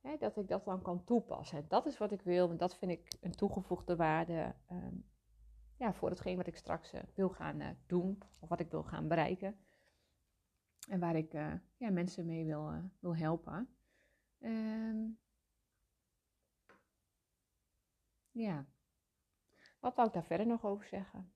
Hè, 0.00 0.16
dat 0.18 0.36
ik 0.36 0.48
dat 0.48 0.64
dan 0.64 0.82
kan 0.82 1.04
toepassen. 1.04 1.58
En 1.58 1.64
dat 1.68 1.86
is 1.86 1.98
wat 1.98 2.12
ik 2.12 2.22
wil. 2.22 2.50
En 2.50 2.56
dat 2.56 2.76
vind 2.76 2.90
ik 2.90 3.08
een 3.20 3.34
toegevoegde 3.34 3.96
waarde 3.96 4.54
ehm, 4.66 4.94
voor 5.92 6.10
hetgeen 6.10 6.36
wat 6.36 6.46
ik 6.46 6.56
straks 6.56 6.94
uh, 6.94 7.00
wil 7.14 7.28
gaan 7.28 7.60
uh, 7.60 7.68
doen 7.86 8.18
of 8.40 8.48
wat 8.48 8.60
ik 8.60 8.70
wil 8.70 8.82
gaan 8.82 9.08
bereiken. 9.08 9.56
En 10.88 11.00
waar 11.00 11.16
ik 11.16 11.34
uh, 11.34 11.52
ja, 11.76 11.90
mensen 11.90 12.26
mee 12.26 12.44
wil, 12.44 12.72
wil 12.98 13.16
helpen. 13.16 13.68
Um, 14.40 15.18
ja, 18.30 18.66
wat 19.80 19.94
wou 19.94 20.08
ik 20.08 20.14
daar 20.14 20.24
verder 20.24 20.46
nog 20.46 20.64
over 20.64 20.86
zeggen? 20.86 21.32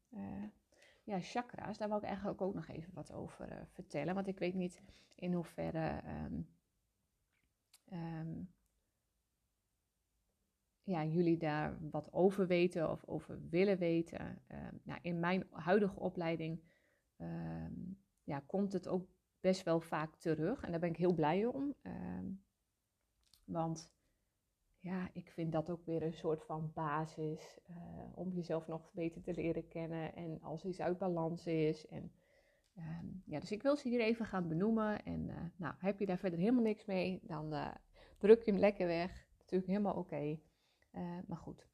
ja, 1.03 1.21
chakra's, 1.21 1.79
daar 1.79 1.89
wou 1.89 2.01
ik 2.01 2.07
eigenlijk 2.07 2.41
ook 2.41 2.55
nog 2.55 2.69
even 2.69 2.95
wat 2.95 3.13
over 3.13 3.67
vertellen. 3.73 4.15
Want 4.15 4.27
ik 4.27 4.39
weet 4.39 4.55
niet 4.55 4.83
in 5.15 5.33
hoeverre 5.33 6.03
um, 6.25 6.49
um, 7.93 8.53
ja, 10.89 11.05
jullie 11.05 11.37
daar 11.37 11.79
wat 11.91 12.13
over 12.13 12.47
weten 12.47 12.91
of 12.91 13.05
over 13.07 13.49
willen 13.49 13.79
weten. 13.79 14.43
Uh, 14.53 14.59
nou, 14.83 14.99
in 15.03 15.21
mijn 15.21 15.47
huidige 15.51 16.01
opleiding 16.01 16.61
ehm, 17.17 17.73
ja, 18.25 18.41
komt 18.47 18.73
het 18.73 18.89
ook 18.89 19.09
best 19.41 19.63
wel 19.63 19.81
vaak 19.81 20.17
terug. 20.17 20.63
En 20.63 20.71
daar 20.71 20.81
ben 20.81 20.91
ik 20.91 20.97
heel 20.97 21.15
blij 21.15 21.45
om. 21.45 21.75
Ehm, 21.83 22.27
want 23.45 23.93
ja, 24.81 25.11
ik 25.13 25.31
vind 25.31 25.53
dat 25.53 25.71
ook 25.71 25.85
weer 25.85 26.03
een 26.03 26.15
soort 26.15 26.45
van 26.45 26.71
basis 26.75 27.59
uh, 27.71 27.77
om 28.15 28.33
jezelf 28.33 28.67
nog 28.67 28.93
beter 28.93 29.23
te 29.23 29.35
leren 29.35 29.69
kennen. 29.69 30.15
En 30.15 30.43
als 30.43 30.65
iets 30.65 30.81
uit 30.81 30.99
balans 30.99 31.47
is. 31.47 31.87
En, 31.87 32.13
ja, 33.25 33.41
dus 33.41 33.53
ik 33.53 33.63
wil 33.63 33.77
ze 33.77 33.89
hier 33.89 34.01
even 34.01 34.27
gaan 34.27 34.49
benoemen. 34.49 35.05
En 35.05 35.29
eh, 35.29 35.37
nou, 35.57 35.75
heb 35.79 35.99
je 35.99 36.07
daar 36.07 36.19
verder 36.19 36.39
helemaal 36.39 36.63
niks 36.63 36.85
mee, 36.85 37.21
dan 37.23 37.55
eh, 37.55 37.75
druk 38.19 38.43
je 38.43 38.51
hem 38.51 38.61
lekker 38.61 38.87
weg. 38.87 39.27
Natuurlijk 39.39 39.71
helemaal 39.71 39.95
oké. 39.95 40.39
Uh, 40.93 41.19
maar 41.27 41.39
goed, 41.39 41.69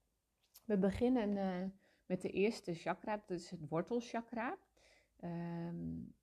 we 0.64 0.78
beginnen 0.78 1.36
uh, 1.36 1.70
met 2.06 2.22
de 2.22 2.30
eerste 2.30 2.74
chakra, 2.74 3.16
dat 3.16 3.30
is 3.30 3.50
het 3.50 3.68
wortelchakra. 3.68 4.58
Um, 5.20 6.14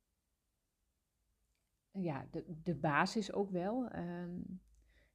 ja, 1.92 2.28
de, 2.32 2.62
de 2.64 2.76
basis 2.76 3.32
ook 3.32 3.50
wel. 3.50 3.96
Um, 3.96 4.62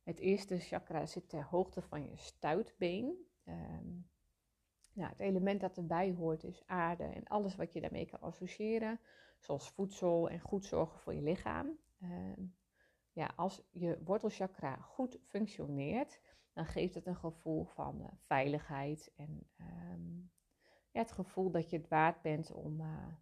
het 0.02 0.18
eerste 0.18 0.58
chakra 0.58 1.06
zit 1.06 1.28
ter 1.28 1.44
hoogte 1.44 1.82
van 1.82 2.02
je 2.02 2.16
stuitbeen. 2.16 3.26
Um, 3.44 4.08
nou, 4.92 5.10
het 5.10 5.20
element 5.20 5.60
dat 5.60 5.76
erbij 5.76 6.12
hoort 6.12 6.44
is 6.44 6.62
aarde 6.66 7.04
en 7.04 7.24
alles 7.24 7.56
wat 7.56 7.72
je 7.72 7.80
daarmee 7.80 8.06
kan 8.06 8.20
associëren, 8.20 9.00
zoals 9.38 9.70
voedsel 9.70 10.28
en 10.28 10.40
goed 10.40 10.64
zorgen 10.64 11.00
voor 11.00 11.14
je 11.14 11.22
lichaam. 11.22 11.78
ja, 13.12 13.32
als 13.36 13.62
je 13.70 14.00
wortelchakra 14.04 14.76
goed 14.76 15.18
functioneert, 15.22 16.20
dan 16.56 16.66
geeft 16.66 16.94
het 16.94 17.06
een 17.06 17.16
gevoel 17.16 17.64
van 17.64 18.00
uh, 18.00 18.06
veiligheid 18.18 19.12
en 19.16 19.46
ja, 20.96 21.02
het 21.02 21.12
gevoel 21.12 21.50
dat 21.50 21.70
je 21.70 21.76
het 21.76 21.88
waard 21.88 22.22
bent 22.22 22.52
om, 22.52 22.80
uh, 22.80 23.14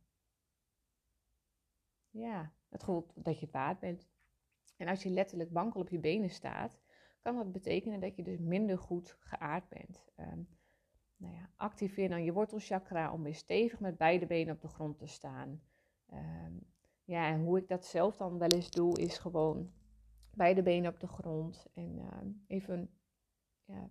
ja, 2.10 2.52
het 2.68 2.82
gevoel 2.82 3.06
dat 3.14 3.38
je 3.38 3.44
het 3.44 3.54
waard 3.54 3.78
bent. 3.78 4.08
En 4.76 4.88
als 4.88 5.02
je 5.02 5.10
letterlijk 5.10 5.50
wankel 5.50 5.80
op 5.80 5.88
je 5.88 5.98
benen 5.98 6.30
staat, 6.30 6.80
kan 7.20 7.36
dat 7.36 7.52
betekenen 7.52 8.00
dat 8.00 8.16
je 8.16 8.22
dus 8.22 8.38
minder 8.38 8.78
goed 8.78 9.16
geaard 9.20 9.68
bent. 9.68 10.04
Um, 10.16 10.48
nou 11.16 11.34
ja, 11.34 11.50
activeer 11.56 12.08
dan 12.08 12.24
je 12.24 12.32
wortelchakra 12.32 13.12
om 13.12 13.22
weer 13.22 13.34
stevig 13.34 13.80
met 13.80 13.96
beide 13.96 14.26
benen 14.26 14.54
op 14.54 14.60
de 14.60 14.68
grond 14.68 14.98
te 14.98 15.06
staan. 15.06 15.62
Um, 16.12 16.66
ja, 17.04 17.28
en 17.28 17.40
hoe 17.40 17.58
ik 17.58 17.68
dat 17.68 17.84
zelf 17.84 18.16
dan 18.16 18.38
wel 18.38 18.48
eens 18.48 18.70
doe, 18.70 18.98
is 18.98 19.18
gewoon 19.18 19.72
beide 20.30 20.62
benen 20.62 20.92
op 20.92 21.00
de 21.00 21.06
grond 21.06 21.66
en 21.74 21.98
uh, 21.98 22.18
even 22.46 22.90
ja, 23.64 23.88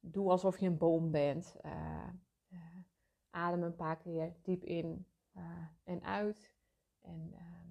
doe 0.00 0.30
alsof 0.30 0.58
je 0.58 0.66
een 0.66 0.78
boom 0.78 1.10
bent. 1.10 1.56
Uh, 1.64 2.08
uh, 2.52 2.58
adem 3.30 3.62
een 3.62 3.76
paar 3.76 3.96
keer 3.96 4.34
diep 4.42 4.64
in 4.64 5.06
uh, 5.36 5.42
en 5.84 6.02
uit. 6.02 6.52
En 7.00 7.32
ehm, 7.32 7.70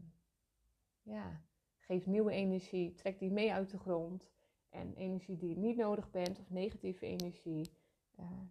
ja, 1.02 1.42
geef 1.78 2.06
nieuwe 2.06 2.32
energie. 2.32 2.94
Trek 2.94 3.20
die 3.20 3.32
mee 3.32 3.54
uit 3.54 3.70
de 3.70 3.78
grond. 3.78 4.32
En 4.70 4.96
energie 4.96 5.38
die 5.38 5.50
je 5.50 5.58
niet 5.58 5.78
nodig 5.78 6.12
bent, 6.12 6.40
of 6.40 6.50
negatieve 6.50 7.06
energie, 7.06 7.72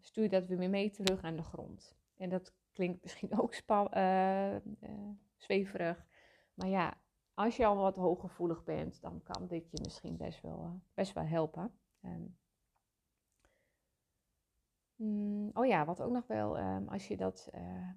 stuur 0.00 0.28
dat 0.28 0.46
weer 0.46 0.70
mee 0.70 0.90
terug 0.90 1.22
aan 1.22 1.36
de 1.36 1.42
grond. 1.42 1.96
En 2.16 2.28
dat 2.28 2.54
klinkt 2.72 3.02
misschien 3.02 3.38
ook 3.40 3.54
zweverig. 5.36 6.06
Maar 6.54 6.68
ja, 6.68 7.00
als 7.34 7.56
je 7.56 7.66
al 7.66 7.76
wat 7.76 7.96
hooggevoelig 7.96 8.64
bent, 8.64 9.00
dan 9.00 9.22
kan 9.22 9.46
dit 9.46 9.70
je 9.70 9.78
misschien 9.82 10.16
best 10.16 10.40
wel, 10.40 10.80
best 10.94 11.12
wel 11.12 11.24
helpen. 11.24 11.72
Um, 12.04 12.36
Mm, 15.02 15.50
oh 15.52 15.66
ja, 15.66 15.84
wat 15.84 16.02
ook 16.02 16.12
nog 16.12 16.26
wel, 16.26 16.58
um, 16.58 16.88
als 16.88 17.08
je 17.08 17.16
dat. 17.16 17.50
Uh, 17.54 17.90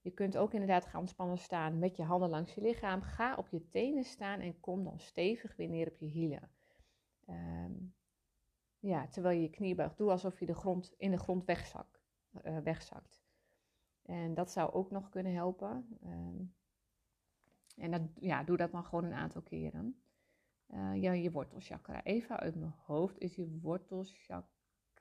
je 0.00 0.10
kunt 0.10 0.36
ook 0.36 0.52
inderdaad 0.52 0.86
gaan 0.86 1.00
ontspannen 1.00 1.38
staan 1.38 1.78
met 1.78 1.96
je 1.96 2.02
handen 2.02 2.28
langs 2.28 2.54
je 2.54 2.60
lichaam. 2.60 3.02
Ga 3.02 3.34
op 3.36 3.48
je 3.48 3.68
tenen 3.68 4.04
staan 4.04 4.40
en 4.40 4.60
kom 4.60 4.84
dan 4.84 4.98
stevig 4.98 5.56
weer 5.56 5.68
neer 5.68 5.88
op 5.88 5.98
je 5.98 6.06
hielen. 6.06 6.50
Um, 7.28 7.94
ja, 8.78 9.06
terwijl 9.06 9.36
je 9.36 9.42
je 9.42 9.50
knie 9.50 9.74
buigt. 9.74 9.96
Doe 9.96 10.10
alsof 10.10 10.40
je 10.40 10.46
de 10.46 10.54
grond, 10.54 10.94
in 10.96 11.10
de 11.10 11.18
grond 11.18 11.44
wegzak, 11.44 12.00
uh, 12.42 12.58
wegzakt. 12.58 13.22
En 14.02 14.34
dat 14.34 14.50
zou 14.50 14.72
ook 14.72 14.90
nog 14.90 15.08
kunnen 15.08 15.34
helpen. 15.34 15.98
Um, 16.04 16.54
en 17.76 17.90
dat, 17.90 18.02
ja, 18.14 18.44
doe 18.44 18.56
dat 18.56 18.72
dan 18.72 18.84
gewoon 18.84 19.04
een 19.04 19.12
aantal 19.12 19.42
keren. 19.42 20.02
Uh, 20.68 21.02
ja, 21.02 21.12
je 21.12 21.30
wortelchakra. 21.30 22.02
Even 22.02 22.36
uit 22.36 22.54
mijn 22.54 22.74
hoofd 22.84 23.18
is 23.18 23.34
je 23.34 23.58
wortelchakra 23.60 24.52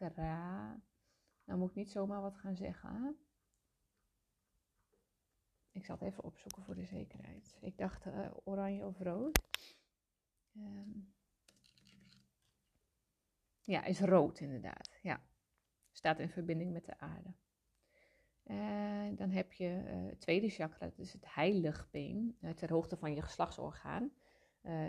chakra. 0.04 0.82
Nou 1.46 1.60
moet 1.60 1.70
ik 1.70 1.76
niet 1.76 1.92
zomaar 1.92 2.22
wat 2.22 2.38
gaan 2.38 2.56
zeggen. 2.56 3.18
Ik 5.72 5.86
zal 5.86 5.96
het 5.96 6.08
even 6.08 6.24
opzoeken 6.24 6.64
voor 6.64 6.76
de 6.76 6.86
zekerheid. 6.86 7.58
Ik 7.62 7.78
dacht 7.78 8.06
uh, 8.06 8.30
oranje 8.44 8.86
of 8.86 9.00
rood. 9.00 9.40
Um, 10.58 11.14
ja, 13.62 13.84
is 13.84 14.00
rood 14.00 14.40
inderdaad. 14.40 15.00
Ja, 15.02 15.22
staat 15.92 16.20
in 16.20 16.30
verbinding 16.30 16.72
met 16.72 16.86
de 16.86 17.00
aarde. 17.00 17.34
Uh, 18.44 19.18
dan 19.18 19.32
heb 19.32 19.54
je 19.54 19.84
uh, 19.86 20.10
het 20.10 20.20
tweede 20.20 20.50
chakra, 20.50 20.86
dat 20.86 21.00
is 21.00 21.14
het 21.14 21.34
heiligbeen, 21.34 22.38
uh, 22.42 22.52
ter 22.52 22.72
hoogte 22.72 22.98
van 22.98 23.14
je 23.14 23.22
geslachtsorgaan. 23.22 24.12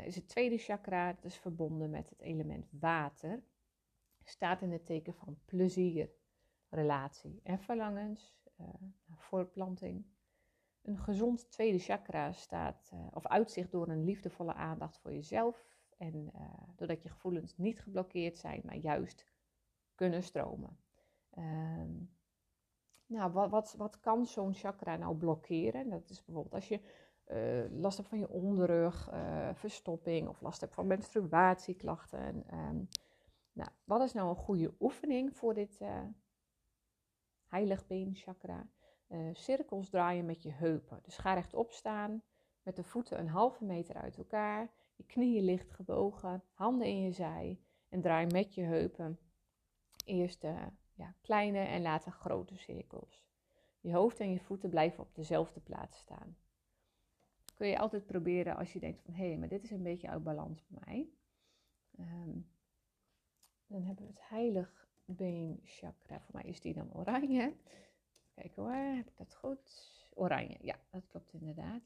is 0.04 0.14
het 0.14 0.28
tweede 0.28 0.58
chakra, 0.58 1.12
dat 1.12 1.24
is 1.24 1.36
verbonden 1.36 1.90
met 1.90 2.10
het 2.10 2.20
element 2.20 2.68
water 2.70 3.42
staat 4.24 4.62
in 4.62 4.72
het 4.72 4.86
teken 4.86 5.14
van 5.14 5.38
plezier, 5.44 6.10
relatie 6.68 7.40
en 7.42 7.58
verlangens, 7.58 8.36
uh, 8.60 8.66
voortplanting. 9.16 10.06
Een 10.82 10.98
gezond 10.98 11.50
tweede 11.50 11.78
chakra 11.78 12.32
staat 12.32 12.90
uh, 12.94 13.06
of 13.12 13.26
uitzicht 13.26 13.70
door 13.70 13.88
een 13.88 14.04
liefdevolle 14.04 14.54
aandacht 14.54 14.98
voor 14.98 15.12
jezelf 15.12 15.64
en 15.98 16.30
uh, 16.34 16.40
doordat 16.76 17.02
je 17.02 17.08
gevoelens 17.08 17.56
niet 17.56 17.80
geblokkeerd 17.80 18.38
zijn, 18.38 18.60
maar 18.64 18.76
juist 18.76 19.26
kunnen 19.94 20.22
stromen. 20.22 20.78
Um, 21.38 22.10
nou, 23.06 23.32
wat, 23.32 23.50
wat, 23.50 23.74
wat 23.76 24.00
kan 24.00 24.26
zo'n 24.26 24.54
chakra 24.54 24.96
nou 24.96 25.16
blokkeren? 25.16 25.90
Dat 25.90 26.10
is 26.10 26.24
bijvoorbeeld 26.24 26.54
als 26.54 26.68
je 26.68 26.80
last 27.70 27.96
hebt 27.96 28.08
van 28.08 28.18
je 28.18 28.28
onderrug, 28.28 29.10
verstopping 29.52 30.28
of 30.28 30.40
last 30.40 30.60
hebt 30.60 30.74
van 30.74 30.86
menstruatieklachten. 30.86 32.44
Um, 32.52 32.88
nou, 33.54 33.70
wat 33.84 34.00
is 34.00 34.12
nou 34.12 34.28
een 34.28 34.36
goede 34.36 34.74
oefening 34.80 35.36
voor 35.36 35.54
dit 35.54 35.78
uh, 35.80 36.02
heiligbeen 37.46 38.14
chakra? 38.14 38.68
cirkels 39.32 39.88
draaien 39.88 40.24
met 40.24 40.42
je 40.42 40.50
heupen. 40.50 41.00
Dus 41.02 41.16
ga 41.16 41.34
rechtop 41.34 41.72
staan 41.72 42.22
met 42.62 42.76
de 42.76 42.84
voeten 42.84 43.18
een 43.18 43.28
halve 43.28 43.64
meter 43.64 43.94
uit 43.94 44.16
elkaar. 44.16 44.70
Je 44.96 45.04
knieën 45.04 45.44
licht 45.44 45.70
gebogen, 45.70 46.42
handen 46.52 46.86
in 46.86 47.00
je 47.00 47.12
zij 47.12 47.60
en 47.88 48.00
draai 48.00 48.26
met 48.26 48.54
je 48.54 48.62
heupen 48.62 49.18
eerst 50.04 50.42
ja, 50.94 51.14
kleine 51.20 51.58
en 51.58 51.82
later 51.82 52.12
grote 52.12 52.56
cirkels. 52.56 53.22
Je 53.80 53.92
hoofd 53.92 54.20
en 54.20 54.30
je 54.30 54.40
voeten 54.40 54.70
blijven 54.70 55.02
op 55.02 55.14
dezelfde 55.14 55.60
plaats 55.60 55.98
staan. 55.98 56.36
Kun 57.54 57.68
je 57.68 57.78
altijd 57.78 58.06
proberen 58.06 58.56
als 58.56 58.72
je 58.72 58.80
denkt 58.80 59.00
van 59.00 59.14
hé, 59.14 59.28
hey, 59.28 59.38
maar 59.38 59.48
dit 59.48 59.62
is 59.62 59.70
een 59.70 59.82
beetje 59.82 60.08
uit 60.08 60.22
balans 60.22 60.66
bij 60.66 60.80
mij. 60.84 61.08
Ehm, 61.96 62.38
dan 63.74 63.82
hebben 63.82 64.04
we 64.04 64.10
het 64.10 64.28
heilig 64.28 64.88
been 65.04 65.60
chakra. 65.64 66.20
Voor 66.20 66.34
mij 66.34 66.50
is 66.50 66.60
die 66.60 66.74
dan 66.74 66.94
oranje. 66.94 67.54
Kijk 68.34 68.54
hoor, 68.56 68.72
heb 68.72 69.06
ik 69.06 69.16
dat 69.16 69.34
goed? 69.34 69.92
Oranje, 70.14 70.56
ja, 70.60 70.78
dat 70.90 71.06
klopt 71.08 71.32
inderdaad. 71.32 71.82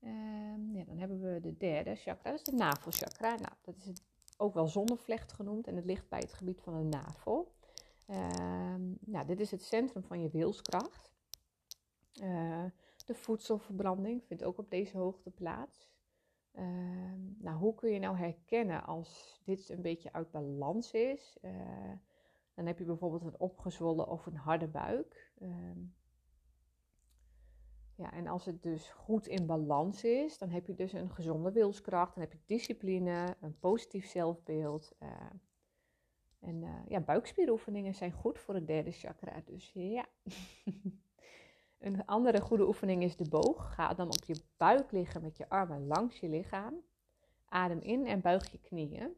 Um, 0.00 0.74
ja, 0.74 0.84
dan 0.84 0.98
hebben 0.98 1.20
we 1.20 1.40
de 1.40 1.56
derde 1.56 1.94
chakra, 1.94 2.30
dat 2.30 2.38
is 2.38 2.44
de 2.44 2.52
navelchakra. 2.52 3.28
Nou, 3.28 3.52
dat 3.62 3.76
is 3.76 4.02
ook 4.36 4.54
wel 4.54 4.68
zonnevlecht 4.68 5.32
genoemd 5.32 5.66
en 5.66 5.76
het 5.76 5.84
ligt 5.84 6.08
bij 6.08 6.18
het 6.18 6.32
gebied 6.32 6.60
van 6.60 6.78
de 6.78 6.96
navel. 6.96 7.54
Ehm, 8.06 8.90
nou, 9.00 9.26
dit 9.26 9.40
is 9.40 9.50
het 9.50 9.62
centrum 9.62 10.04
van 10.04 10.22
je 10.22 10.30
wilskracht. 10.30 11.12
Uh, 12.22 12.64
de 13.04 13.14
voedselverbranding 13.14 14.24
vindt 14.24 14.44
ook 14.44 14.58
op 14.58 14.70
deze 14.70 14.98
hoogte 14.98 15.30
plaats. 15.30 15.88
Ehm, 16.56 17.20
nou, 17.38 17.58
hoe 17.58 17.74
kun 17.74 17.90
je 17.90 17.98
nou 17.98 18.16
herkennen 18.16 18.84
als 18.84 19.40
dit 19.44 19.68
een 19.68 19.82
beetje 19.82 20.12
uit 20.12 20.30
balans 20.30 20.92
is? 20.92 21.36
Uh, 21.42 21.92
dan 22.54 22.66
heb 22.66 22.78
je 22.78 22.84
bijvoorbeeld 22.84 23.24
een 23.24 23.38
opgezwollen 23.40 24.08
of 24.08 24.26
een 24.26 24.36
harde 24.36 24.68
buik. 24.68 25.32
Ehm, 25.38 25.78
ja, 27.94 28.12
en 28.12 28.26
als 28.26 28.44
het 28.44 28.62
dus 28.62 28.90
goed 28.90 29.26
in 29.26 29.46
balans 29.46 30.04
is, 30.04 30.38
dan 30.38 30.48
heb 30.48 30.66
je 30.66 30.74
dus 30.74 30.92
een 30.92 31.10
gezonde 31.10 31.52
wilskracht, 31.52 32.14
dan 32.14 32.22
heb 32.22 32.32
je 32.32 32.38
discipline, 32.46 33.36
een 33.40 33.58
positief 33.58 34.06
zelfbeeld. 34.06 34.94
Uh, 35.02 35.10
en 36.40 36.62
uh, 36.62 36.74
ja, 36.88 37.00
buikspieroefeningen 37.00 37.94
zijn 37.94 38.12
goed 38.12 38.38
voor 38.38 38.54
het 38.54 38.66
derde 38.66 38.90
chakra, 38.90 39.42
dus 39.44 39.72
ja. 39.74 40.06
een 41.78 42.04
andere 42.04 42.40
goede 42.40 42.66
oefening 42.66 43.02
is 43.02 43.16
de 43.16 43.28
boog. 43.28 43.74
Ga 43.74 43.94
dan 43.94 44.06
op 44.06 44.24
je 44.24 44.42
buik 44.56 44.92
liggen 44.92 45.22
met 45.22 45.36
je 45.36 45.48
armen 45.48 45.86
langs 45.86 46.20
je 46.20 46.28
lichaam. 46.28 46.74
Adem 47.48 47.80
in 47.80 48.06
en 48.06 48.20
buig 48.20 48.50
je 48.50 48.58
knieën. 48.58 49.16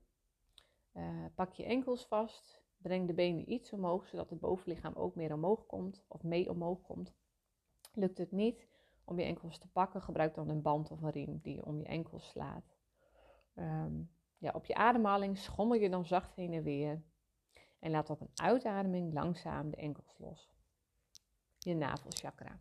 Uh, 0.95 1.25
pak 1.35 1.53
je 1.53 1.65
enkels 1.65 2.07
vast. 2.07 2.63
Breng 2.77 3.07
de 3.07 3.15
benen 3.15 3.53
iets 3.53 3.73
omhoog, 3.73 4.07
zodat 4.07 4.31
het 4.31 4.41
bovenlichaam 4.41 4.95
ook 4.95 5.15
meer 5.15 5.33
omhoog 5.33 5.67
komt 5.67 6.05
of 6.09 6.23
mee 6.23 6.51
omhoog 6.51 6.83
komt. 6.83 7.15
Lukt 7.93 8.19
het 8.19 8.33
niet 8.33 8.69
om 9.05 9.19
je 9.19 9.25
enkels 9.25 9.59
te 9.59 9.69
pakken, 9.69 10.03
gebruik 10.03 10.35
dan 10.35 10.49
een 10.49 10.63
band 10.63 10.91
of 10.91 11.03
een 11.03 11.11
riem 11.11 11.39
die 11.43 11.55
je 11.55 11.65
om 11.65 11.79
je 11.79 11.87
enkels 11.87 12.29
slaat. 12.29 12.77
Um, 13.55 14.11
ja, 14.39 14.51
op 14.55 14.65
je 14.65 14.75
ademhaling 14.75 15.39
schommel 15.39 15.79
je 15.79 15.91
dan 15.91 16.07
zacht 16.07 16.35
heen 16.35 16.53
en 16.53 16.63
weer. 16.63 17.03
En 17.79 17.91
laat 17.91 18.11
op 18.11 18.21
een 18.21 18.31
uitademing 18.35 19.13
langzaam 19.13 19.71
de 19.71 19.77
enkels 19.77 20.19
los. 20.19 20.58
Je 21.69 21.75
navelchakra. 21.75 22.61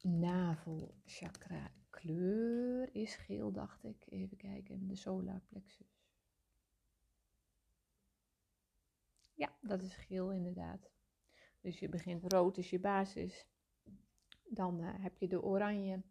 Navelchakra 0.00 1.70
kleur 1.90 2.94
is 2.94 3.14
geel, 3.14 3.52
dacht 3.52 3.84
ik. 3.84 4.06
Even 4.08 4.36
kijken, 4.36 4.88
de 4.88 4.96
solar 4.96 5.40
plexus. 5.40 6.00
Ja, 9.34 9.56
dat 9.60 9.82
is 9.82 9.94
geel 9.94 10.32
inderdaad. 10.32 10.90
Dus 11.60 11.78
je 11.78 11.88
begint 11.88 12.32
rood 12.32 12.56
is 12.56 12.70
je 12.70 12.80
basis. 12.80 13.46
Dan 14.44 14.80
uh, 14.80 14.94
heb 15.02 15.16
je 15.18 15.28
de 15.28 15.42
oranje. 15.42 16.02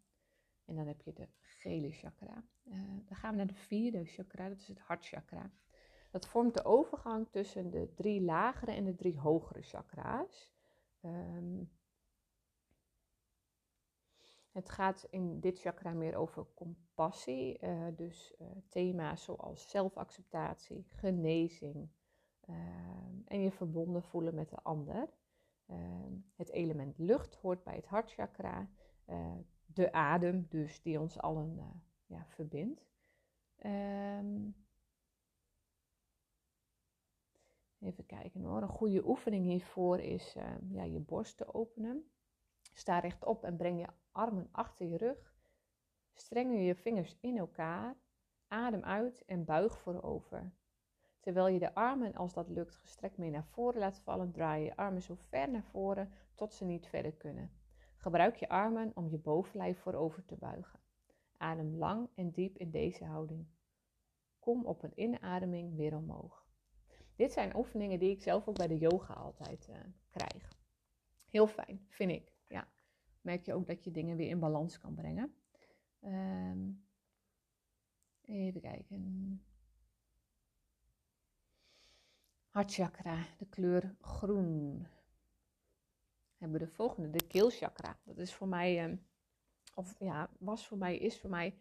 En 0.64 0.74
dan 0.74 0.86
heb 0.86 1.00
je 1.00 1.12
de 1.12 1.28
gele 1.40 1.90
chakra. 1.90 2.44
Uh, 2.64 3.06
dan 3.06 3.16
gaan 3.16 3.30
we 3.30 3.36
naar 3.36 3.46
de 3.46 3.54
vierde 3.54 4.04
chakra, 4.04 4.48
dat 4.48 4.58
is 4.58 4.68
het 4.68 4.80
hartchakra. 4.80 5.52
Dat 6.16 6.26
vormt 6.26 6.54
de 6.54 6.64
overgang 6.64 7.28
tussen 7.30 7.70
de 7.70 7.94
drie 7.94 8.22
lagere 8.22 8.72
en 8.72 8.84
de 8.84 8.94
drie 8.94 9.18
hogere 9.18 9.62
chakra's. 9.62 10.52
Um, 11.00 11.70
het 14.52 14.68
gaat 14.68 15.06
in 15.10 15.40
dit 15.40 15.60
chakra 15.60 15.92
meer 15.92 16.16
over 16.16 16.46
compassie, 16.54 17.64
uh, 17.64 17.86
dus 17.96 18.34
uh, 18.40 18.46
thema's 18.68 19.24
zoals 19.24 19.70
zelfacceptatie, 19.70 20.86
genezing 20.88 21.88
uh, 22.48 22.56
en 23.24 23.40
je 23.40 23.50
verbonden 23.50 24.02
voelen 24.02 24.34
met 24.34 24.50
de 24.50 24.62
ander. 24.62 25.08
Ehm, 25.66 26.12
het 26.34 26.50
element 26.50 26.98
lucht 26.98 27.34
hoort 27.34 27.64
bij 27.64 27.74
het 27.74 27.86
hartchakra, 27.86 28.68
de 29.66 29.92
adem 29.92 30.46
dus 30.48 30.82
die 30.82 31.00
ons 31.00 31.18
allen 31.18 31.82
ja, 32.06 32.26
verbindt. 32.28 32.86
Even 37.80 38.06
kijken 38.06 38.42
hoor. 38.42 38.62
Een 38.62 38.68
goede 38.68 39.08
oefening 39.08 39.44
hiervoor 39.44 40.00
is 40.00 40.36
uh, 40.36 40.44
ja, 40.68 40.82
je 40.82 41.00
borst 41.00 41.36
te 41.36 41.54
openen. 41.54 42.10
Sta 42.72 42.98
rechtop 42.98 43.44
en 43.44 43.56
breng 43.56 43.80
je 43.80 43.86
armen 44.12 44.48
achter 44.52 44.86
je 44.86 44.96
rug. 44.96 45.34
Strengel 46.14 46.58
je 46.58 46.74
vingers 46.74 47.16
in 47.20 47.38
elkaar. 47.38 47.96
Adem 48.48 48.82
uit 48.82 49.24
en 49.24 49.44
buig 49.44 49.78
voorover. 49.78 50.52
Terwijl 51.20 51.48
je 51.48 51.58
de 51.58 51.74
armen, 51.74 52.14
als 52.14 52.32
dat 52.32 52.48
lukt, 52.48 52.76
gestrekt 52.76 53.16
mee 53.16 53.30
naar 53.30 53.46
voren 53.46 53.80
laat 53.80 53.98
vallen, 53.98 54.32
draai 54.32 54.64
je 54.64 54.76
armen 54.76 55.02
zo 55.02 55.14
ver 55.14 55.50
naar 55.50 55.64
voren 55.64 56.12
tot 56.34 56.54
ze 56.54 56.64
niet 56.64 56.86
verder 56.86 57.12
kunnen. 57.12 57.50
Gebruik 57.96 58.36
je 58.36 58.48
armen 58.48 58.92
om 58.94 59.08
je 59.08 59.18
bovenlijf 59.18 59.78
voorover 59.78 60.24
te 60.24 60.36
buigen. 60.36 60.80
Adem 61.36 61.76
lang 61.76 62.08
en 62.14 62.30
diep 62.30 62.58
in 62.58 62.70
deze 62.70 63.04
houding. 63.04 63.46
Kom 64.38 64.64
op 64.64 64.82
een 64.82 65.00
inademing 65.00 65.76
weer 65.76 65.96
omhoog. 65.96 66.45
Dit 67.16 67.32
zijn 67.32 67.56
oefeningen 67.56 67.98
die 67.98 68.10
ik 68.10 68.22
zelf 68.22 68.48
ook 68.48 68.56
bij 68.56 68.66
de 68.66 68.78
yoga 68.78 69.14
altijd 69.14 69.68
uh, 69.70 69.76
krijg. 70.10 70.52
Heel 71.30 71.46
fijn, 71.46 71.86
vind 71.88 72.10
ik. 72.10 72.32
Ja. 72.48 72.68
Merk 73.20 73.44
je 73.44 73.54
ook 73.54 73.66
dat 73.66 73.84
je 73.84 73.90
dingen 73.90 74.16
weer 74.16 74.28
in 74.28 74.38
balans 74.38 74.78
kan 74.78 74.94
brengen. 74.94 75.34
Um, 76.04 76.84
even 78.22 78.60
kijken. 78.60 79.42
Hartchakra, 82.48 83.26
de 83.38 83.46
kleur 83.46 83.96
groen. 84.00 84.86
Hebben 86.36 86.60
we 86.60 86.66
de 86.66 86.72
volgende, 86.72 87.10
de 87.10 87.26
keelchakra. 87.26 87.98
Dat 88.04 88.18
is 88.18 88.34
voor 88.34 88.48
mij, 88.48 88.84
um, 88.84 89.06
of 89.74 89.96
ja, 89.98 90.30
was 90.38 90.66
voor 90.66 90.78
mij, 90.78 90.96
is 90.96 91.20
voor 91.20 91.30
mij 91.30 91.54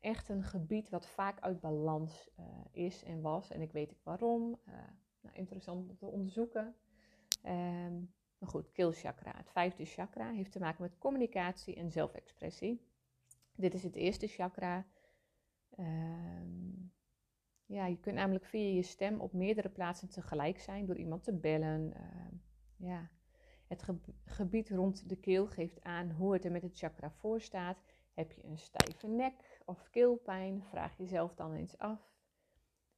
echt 0.00 0.28
een 0.28 0.42
gebied 0.42 0.88
wat 0.88 1.06
vaak 1.06 1.40
uit 1.40 1.60
balans 1.60 2.28
uh, 2.38 2.46
is 2.70 3.02
en 3.04 3.20
was. 3.20 3.50
En 3.50 3.60
ik 3.60 3.72
weet 3.72 3.92
ook 3.92 4.04
waarom. 4.04 4.60
Uh, 4.68 4.74
nou, 5.20 5.36
interessant 5.36 5.88
om 5.88 5.96
te 5.96 6.06
onderzoeken. 6.06 6.74
Um, 7.44 8.14
maar 8.38 8.48
goed, 8.48 8.72
keelchakra. 8.72 9.32
Het 9.36 9.50
vijfde 9.50 9.84
chakra 9.84 10.30
heeft 10.30 10.52
te 10.52 10.58
maken 10.58 10.82
met 10.82 10.98
communicatie 10.98 11.74
en 11.74 11.90
zelfexpressie. 11.90 12.80
Dit 13.54 13.74
is 13.74 13.82
het 13.82 13.96
eerste 13.96 14.26
chakra. 14.26 14.86
Um, 15.78 16.92
ja, 17.66 17.86
je 17.86 17.98
kunt 17.98 18.14
namelijk 18.14 18.44
via 18.44 18.74
je 18.74 18.82
stem 18.82 19.20
op 19.20 19.32
meerdere 19.32 19.68
plaatsen 19.68 20.08
tegelijk 20.08 20.58
zijn 20.58 20.86
door 20.86 20.96
iemand 20.96 21.24
te 21.24 21.32
bellen. 21.32 21.92
Uh, 21.96 22.88
ja. 22.88 23.10
Het 23.66 23.82
ge 23.82 23.98
gebied 24.24 24.70
rond 24.70 25.08
de 25.08 25.16
keel 25.16 25.46
geeft 25.46 25.82
aan 25.82 26.10
hoe 26.10 26.32
het 26.32 26.44
er 26.44 26.50
met 26.50 26.62
het 26.62 26.78
chakra 26.78 27.10
voor 27.10 27.40
staat. 27.40 27.78
Heb 28.16 28.32
je 28.32 28.44
een 28.44 28.58
stijve 28.58 29.06
nek 29.06 29.60
of 29.64 29.90
keelpijn? 29.90 30.62
Vraag 30.62 30.96
jezelf 30.96 31.34
dan 31.34 31.54
eens 31.54 31.78
af. 31.78 32.14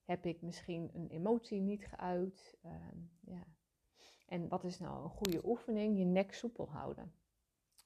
Heb 0.05 0.27
ik 0.27 0.43
misschien 0.43 0.91
een 0.95 1.09
emotie 1.09 1.61
niet 1.61 1.87
geuit? 1.87 2.59
Uh, 2.65 2.73
ja. 3.21 3.47
En 4.27 4.49
wat 4.49 4.65
is 4.65 4.79
nou 4.79 5.05
een 5.05 5.11
goede 5.11 5.47
oefening? 5.47 5.99
Je 5.99 6.05
nek 6.05 6.35
soepel 6.35 6.71
houden. 6.71 7.13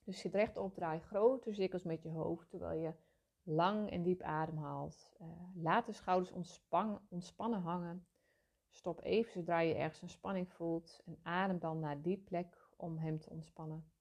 Dus 0.05 0.21
zit 0.21 0.35
rechtop, 0.35 0.75
draai 0.75 1.01
grote 1.01 1.53
cirkels 1.53 1.83
met 1.83 2.03
je 2.03 2.09
hoofd, 2.09 2.51
terwijl 2.51 2.81
je 2.81 2.95
lang 3.43 3.91
en 3.91 4.03
diep 4.03 4.23
ademhaalt. 4.23 5.17
Uh, 5.21 5.27
laat 5.55 5.87
de 5.87 5.93
schouders 5.93 6.33
ontspannen 7.09 7.61
hangen. 7.61 8.07
Stop 8.69 9.03
even 9.03 9.33
zodra 9.33 9.61
je 9.61 9.75
ergens 9.75 10.03
een 10.03 10.09
spanning 10.09 10.53
voelt 10.53 11.03
en 11.05 11.19
adem 11.23 11.59
dan 11.59 11.79
naar 11.79 12.03
die 12.03 12.19
plek 12.19 12.69
om 12.77 12.99
hem 12.99 13.19
te 13.19 13.31
ontspannen. 13.31 13.93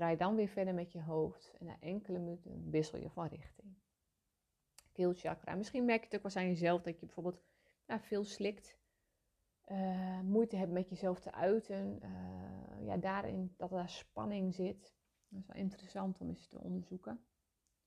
Draai 0.00 0.16
dan 0.16 0.36
weer 0.36 0.48
verder 0.48 0.74
met 0.74 0.92
je 0.92 1.02
hoofd 1.02 1.52
en 1.58 1.66
na 1.66 1.76
enkele 1.80 2.18
minuten 2.18 2.70
wissel 2.70 2.98
je 2.98 3.10
van 3.10 3.26
richting. 3.26 3.74
Keelchakra. 4.92 5.54
Misschien 5.54 5.84
merk 5.84 5.98
je 6.00 6.06
het 6.06 6.14
ook 6.16 6.32
wel 6.32 6.42
aan 6.42 6.48
jezelf 6.48 6.82
dat 6.82 7.00
je 7.00 7.06
bijvoorbeeld 7.06 7.42
veel 7.86 8.24
slikt 8.24 8.78
uh, 9.66 10.20
moeite 10.20 10.56
hebt 10.56 10.72
met 10.72 10.88
jezelf 10.88 11.20
te 11.20 11.32
uiten. 11.32 12.00
Uh, 12.02 12.86
ja, 12.86 12.96
daarin 12.96 13.54
dat 13.56 13.70
daar 13.70 13.88
spanning 13.88 14.54
zit. 14.54 14.94
Dat 15.28 15.40
is 15.40 15.46
wel 15.46 15.56
interessant 15.56 16.20
om 16.20 16.28
eens 16.28 16.46
te 16.46 16.60
onderzoeken. 16.60 17.24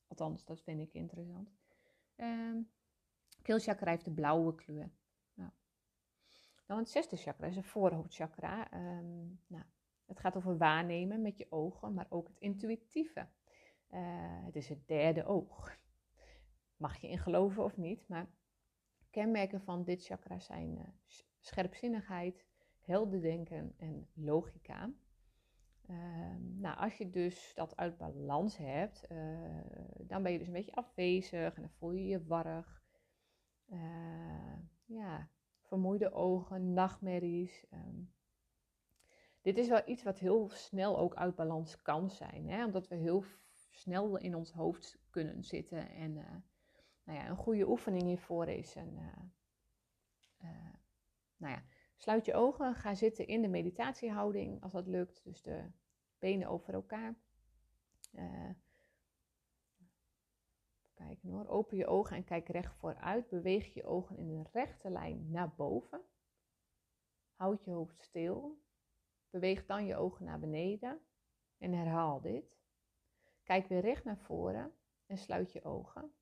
Althans, 0.07 0.45
dat 0.45 0.61
vind 0.61 0.79
ik 0.79 0.93
interessant. 0.93 1.49
Keelchakra 3.41 3.89
heeft 3.89 4.05
de 4.05 4.13
blauwe 4.13 4.55
kleur. 4.55 4.91
Nou. 5.33 5.51
Dan 6.65 6.77
het 6.77 6.89
zesde 6.89 7.17
chakra 7.17 7.47
is 7.47 7.55
een 7.55 7.63
voorhoofdchakra. 7.63 8.73
Um, 8.73 9.39
nou, 9.47 9.63
het 10.05 10.19
gaat 10.19 10.35
over 10.35 10.57
waarnemen 10.57 11.21
met 11.21 11.37
je 11.37 11.47
ogen, 11.49 11.93
maar 11.93 12.07
ook 12.09 12.27
het 12.27 12.39
intuïtieve. 12.39 13.27
Uh, 13.89 14.45
het 14.45 14.55
is 14.55 14.69
het 14.69 14.87
derde 14.87 15.25
oog. 15.25 15.77
Mag 16.77 16.97
je 16.97 17.09
in 17.09 17.17
geloven 17.17 17.63
of 17.63 17.77
niet, 17.77 18.07
maar 18.07 18.27
kenmerken 19.09 19.61
van 19.61 19.83
dit 19.83 20.05
chakra 20.05 20.39
zijn 20.39 20.77
uh, 20.77 20.83
scherpzinnigheid, 21.39 22.45
helder 22.79 23.21
denken 23.21 23.73
en 23.77 24.09
logica. 24.13 24.93
Ehm, 25.87 26.59
nou, 26.59 26.77
als 26.77 26.97
je 26.97 27.09
dus 27.09 27.51
dat 27.55 27.77
uit 27.77 27.97
balans 27.97 28.57
hebt, 28.57 29.05
uh, 29.11 29.17
dan 29.97 30.23
ben 30.23 30.31
je 30.31 30.37
dus 30.37 30.47
een 30.47 30.53
beetje 30.53 30.75
afwezig 30.75 31.55
en 31.55 31.61
dan 31.61 31.71
voel 31.71 31.91
je 31.91 32.05
je 32.07 32.25
warrig. 32.25 32.81
Ja, 34.85 35.29
vermoeide 35.61 36.11
ogen, 36.11 36.73
nachtmerries. 36.73 37.65
Um. 37.71 38.13
Dit 39.43 39.57
is 39.57 39.67
wel 39.67 39.81
iets 39.85 40.03
wat 40.03 40.19
heel 40.19 40.49
snel 40.49 40.97
ook 40.97 41.15
uit 41.15 41.35
balans 41.35 41.81
kan 41.81 42.09
zijn, 42.09 42.49
hè? 42.49 42.65
omdat 42.65 42.87
we 42.87 42.95
heel 42.95 43.23
snel 43.69 44.17
in 44.17 44.35
ons 44.35 44.51
hoofd 44.51 44.97
kunnen 45.09 45.43
zitten. 45.43 45.89
En 45.89 46.17
uh, 46.17 46.35
nou 47.03 47.19
ja, 47.19 47.29
een 47.29 47.37
goede 47.37 47.67
oefening 47.67 48.03
hiervoor 48.03 48.47
is 48.47 48.75
een, 48.75 48.99
nou 51.37 51.53
ja, 51.53 51.63
Sluit 52.03 52.25
je 52.25 52.33
ogen, 52.33 52.75
ga 52.75 52.95
zitten 52.95 53.27
in 53.27 53.41
de 53.41 53.47
meditatiehouding 53.47 54.61
als 54.61 54.71
dat 54.71 54.87
lukt. 54.87 55.23
Dus 55.23 55.41
de 55.41 55.71
benen 56.19 56.47
over 56.47 56.73
elkaar. 56.73 57.15
Kijken 60.93 61.29
hoor. 61.29 61.47
Open 61.47 61.77
je 61.77 61.87
ogen 61.87 62.15
en 62.15 62.23
kijk 62.23 62.49
recht 62.49 62.75
vooruit. 62.75 63.29
Beweeg 63.29 63.73
je 63.73 63.85
ogen 63.85 64.17
in 64.17 64.29
een 64.29 64.47
rechte 64.51 64.89
lijn 64.89 65.31
naar 65.31 65.53
boven. 65.55 66.01
Houd 67.35 67.63
je 67.63 67.71
hoofd 67.71 68.01
stil. 68.01 68.62
Beweeg 69.33 69.65
dan 69.65 69.85
je 69.85 69.95
ogen 69.95 70.25
naar 70.25 70.39
beneden. 70.39 70.99
En 71.57 71.73
herhaal 71.73 72.21
dit. 72.21 72.57
Kijk 73.43 73.67
weer 73.67 73.81
recht 73.81 74.03
naar 74.03 74.17
voren 74.17 74.73
en 75.05 75.17
sluit 75.17 75.51
je 75.51 75.63
ogen. 75.63 76.13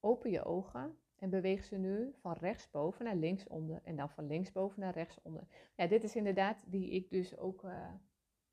Open 0.00 0.30
je 0.30 0.44
ogen 0.44 0.98
en 1.16 1.30
beweeg 1.30 1.64
ze 1.64 1.76
nu 1.76 2.14
van 2.20 2.32
rechtsboven 2.32 3.04
naar 3.04 3.16
linksonder 3.16 3.80
en 3.84 3.96
dan 3.96 4.10
van 4.10 4.26
linksboven 4.26 4.80
naar 4.80 4.92
rechtsonder. 4.92 5.46
Ja, 5.74 5.86
dit 5.86 6.04
is 6.04 6.16
inderdaad 6.16 6.64
die 6.66 6.90
ik 6.90 7.10
dus 7.10 7.36
ook 7.36 7.62
uh, 7.62 7.92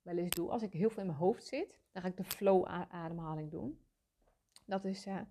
wel 0.02 0.18
eens 0.18 0.36
doe. 0.36 0.50
Als 0.50 0.62
ik 0.62 0.74
heel 0.74 0.90
veel 0.90 1.02
in 1.02 1.08
mijn 1.08 1.20
hoofd 1.20 1.46
zit, 1.46 1.80
dan 1.92 2.02
ga 2.02 2.08
ik 2.08 2.18
de 2.18 2.24
flow 2.24 2.66
ademhaling 2.90 3.52
doen. 3.52 3.86
Dat 4.66 4.86
is 4.86 5.08
uh, 5.08 5.22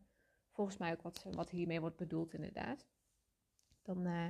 volgens 0.51 0.77
mij 0.77 0.93
ook 0.93 1.03
wat, 1.03 1.27
wat 1.31 1.51
hiermee 1.51 1.81
wordt 1.81 1.97
bedoeld 1.97 2.35
inderdaad. 2.35 2.87
Dan 3.83 4.07
uh, 4.07 4.29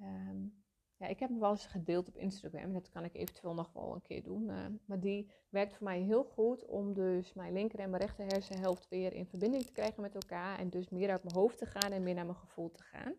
um, 0.00 0.59
ja, 1.00 1.06
ik 1.06 1.18
heb 1.18 1.28
hem 1.28 1.40
wel 1.40 1.50
eens 1.50 1.66
gedeeld 1.66 2.08
op 2.08 2.16
Instagram. 2.16 2.72
Dat 2.72 2.88
kan 2.88 3.04
ik 3.04 3.14
eventueel 3.14 3.54
nog 3.54 3.72
wel 3.72 3.94
een 3.94 4.02
keer 4.02 4.22
doen. 4.22 4.48
Uh, 4.48 4.66
maar 4.84 5.00
die 5.00 5.30
werkt 5.48 5.74
voor 5.74 5.86
mij 5.86 6.00
heel 6.00 6.24
goed 6.24 6.66
om 6.66 6.92
dus 6.92 7.32
mijn 7.32 7.52
linker 7.52 7.78
en 7.78 7.90
mijn 7.90 8.02
rechter 8.02 8.26
hersenhelft 8.26 8.88
weer 8.88 9.12
in 9.12 9.26
verbinding 9.26 9.64
te 9.64 9.72
krijgen 9.72 10.02
met 10.02 10.14
elkaar. 10.14 10.58
En 10.58 10.70
dus 10.70 10.88
meer 10.88 11.10
uit 11.10 11.22
mijn 11.22 11.36
hoofd 11.36 11.58
te 11.58 11.66
gaan 11.66 11.92
en 11.92 12.02
meer 12.02 12.14
naar 12.14 12.26
mijn 12.26 12.36
gevoel 12.36 12.70
te 12.70 12.82
gaan. 12.82 13.14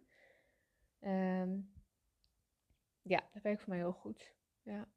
Um, 1.44 1.74
ja, 3.02 3.30
dat 3.34 3.44
werkt 3.44 3.62
voor 3.62 3.70
mij 3.70 3.78
heel 3.78 3.92
goed. 3.94 4.34
Ja. 4.62 4.88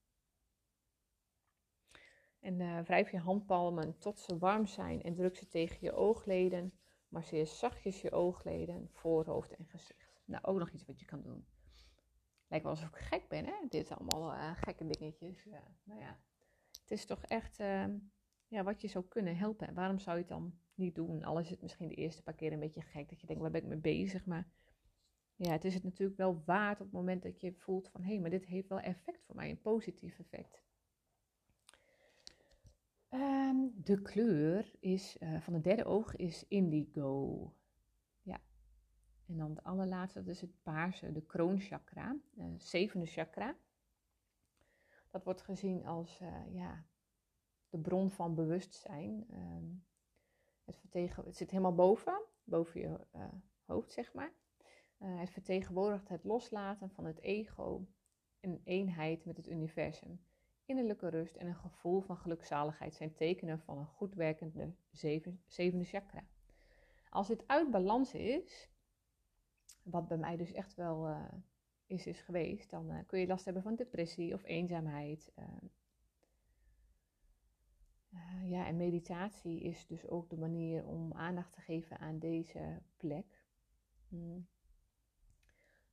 En 2.41 2.61
uh, 2.61 2.81
wrijf 2.81 3.11
je 3.11 3.19
handpalmen 3.19 3.99
tot 3.99 4.21
ze 4.21 4.39
warm 4.39 4.67
zijn 4.67 5.03
en 5.03 5.15
druk 5.15 5.37
ze 5.37 5.49
tegen 5.49 5.79
je 5.81 5.93
oogleden. 5.93 6.79
Masseer 7.09 7.47
zachtjes 7.47 8.01
je 8.01 8.13
oogleden, 8.13 8.89
voorhoofd 8.93 9.53
en 9.57 9.67
gezicht. 9.67 10.23
Nou, 10.25 10.45
ook 10.45 10.59
nog 10.59 10.71
iets 10.71 10.85
wat 10.85 11.01
je 11.01 11.07
kan 11.07 11.23
doen. 11.23 11.47
Lijkt 12.55 12.69
wel 12.69 12.79
alsof 12.79 12.97
ik 12.97 13.05
gek 13.05 13.29
ben, 13.29 13.45
hè? 13.45 13.55
Dit 13.69 13.91
allemaal 13.91 14.35
uh, 14.35 14.51
gekke 14.55 14.87
dingetjes. 14.87 15.45
Nou 15.85 16.01
ja, 16.01 16.19
het 16.81 16.91
is 16.91 17.05
toch 17.05 17.25
echt 17.25 17.61
uh, 17.61 17.87
ja, 18.49 18.63
wat 18.63 18.81
je 18.81 18.89
zou 18.89 19.05
kunnen 19.09 19.37
helpen. 19.37 19.69
En 19.69 19.75
waarom 19.75 19.99
zou 19.99 20.17
je 20.17 20.23
het 20.23 20.31
dan 20.31 20.59
niet 20.75 20.95
doen? 20.95 21.25
Al 21.25 21.39
is 21.39 21.51
het 21.51 21.63
misschien 21.63 21.89
de 21.89 21.95
eerste 21.95 22.23
paar 22.23 22.35
keer 22.35 22.53
een 22.53 22.61
beetje 22.61 22.83
gek, 22.83 23.09
dat 23.09 23.21
je 23.21 23.27
denkt, 23.27 23.43
waar 23.43 23.51
ben 23.51 23.63
ik 23.63 23.69
mee 23.69 23.79
bezig? 23.79 24.27
Maar 24.27 24.49
ja, 25.35 25.51
het 25.51 25.65
is 25.65 25.75
het 25.75 25.83
natuurlijk 25.83 26.19
wel 26.19 26.43
waard 26.45 26.81
op 26.81 26.87
het 26.87 26.95
moment 26.95 27.23
dat 27.23 27.41
je 27.41 27.53
voelt 27.53 27.89
van, 27.89 28.03
hé, 28.03 28.11
hey, 28.11 28.21
maar 28.21 28.31
dit 28.31 28.47
heeft 28.47 28.69
wel 28.69 28.81
effect 28.81 29.25
voor 29.25 29.35
mij, 29.35 29.51
een 29.51 29.61
positief 29.61 30.19
effect. 30.19 30.63
Um, 33.11 33.73
de 33.75 34.03
kleur 34.03 34.73
is, 34.81 35.17
uh, 35.21 35.41
van 35.41 35.55
het 35.55 35.65
derde 35.65 35.85
oog 35.85 36.17
is 36.17 36.45
indigo. 36.49 37.53
En 39.27 39.37
dan 39.37 39.55
de 39.55 39.63
allerlaatste, 39.63 40.19
dat 40.19 40.35
is 40.35 40.41
het 40.41 40.63
paarse, 40.63 41.13
de 41.13 41.23
kroonchakra, 41.23 42.17
uh, 42.35 42.45
zevende 42.59 43.07
chakra. 43.07 43.57
Dat 45.11 45.25
wordt 45.25 45.43
gezien 45.43 45.87
als 45.87 46.21
uh, 46.21 46.55
ja, 46.55 46.85
de 47.69 47.79
bron 47.79 48.11
van 48.11 48.35
bewustzijn. 48.35 49.27
Uh, 49.31 49.39
het, 50.65 50.77
vertegen, 50.77 51.25
het 51.25 51.37
zit 51.37 51.51
helemaal 51.51 51.75
boven, 51.75 52.23
boven 52.45 52.81
je 52.81 53.01
uh, 53.17 53.25
hoofd, 53.65 53.93
zeg 53.93 54.13
maar. 54.13 54.33
het 54.99 55.31
vertegenwoordigt 55.31 56.09
het 56.09 56.25
loslaten 56.25 56.91
van 56.91 57.05
het 57.05 57.21
ego 57.21 57.87
in 58.41 58.61
eenheid 58.65 59.25
met 59.25 59.37
het 59.37 59.49
universum. 59.49 60.25
Innerlijke 60.65 61.09
rust 61.09 61.37
en 61.37 61.47
een 61.47 61.55
gevoel 61.55 62.01
van 62.01 62.17
gelukzaligheid 62.17 62.95
zijn 62.95 63.15
tekenen 63.15 63.61
van 63.61 63.79
een 63.79 63.87
goed 63.87 64.15
werkende 64.15 64.75
zeven, 64.91 65.43
zevende 65.47 65.85
chakra. 65.85 66.27
Als 67.09 67.29
dit 67.29 67.49
uit 67.49 67.71
balans 67.71 68.15
is, 68.15 68.74
wat 69.85 70.09
bij 70.09 70.17
mij 70.17 70.37
dus 70.37 70.53
echt 70.53 70.75
wel 70.75 71.09
uh, 71.09 71.25
is, 71.87 72.07
is 72.07 72.21
geweest, 72.21 72.71
dan 72.71 72.91
uh, 72.91 72.99
kun 73.07 73.21
je 73.21 73.27
last 73.27 73.45
hebben 73.45 73.63
van 73.63 73.75
depressie 73.75 74.35
of 74.35 74.45
eenzaamheid. 74.45 75.33
Uh, 75.39 75.45
ja, 78.51 78.67
en 78.67 78.77
meditatie 78.77 79.61
is 79.61 79.87
dus 79.87 80.09
ook 80.09 80.31
de 80.31 80.37
manier 80.37 80.87
om 80.87 81.13
aandacht 81.13 81.53
te 81.53 81.61
geven 81.61 81.99
aan 81.99 82.19
deze 82.19 82.83
plek. 82.97 83.47
Hmm. 84.09 84.47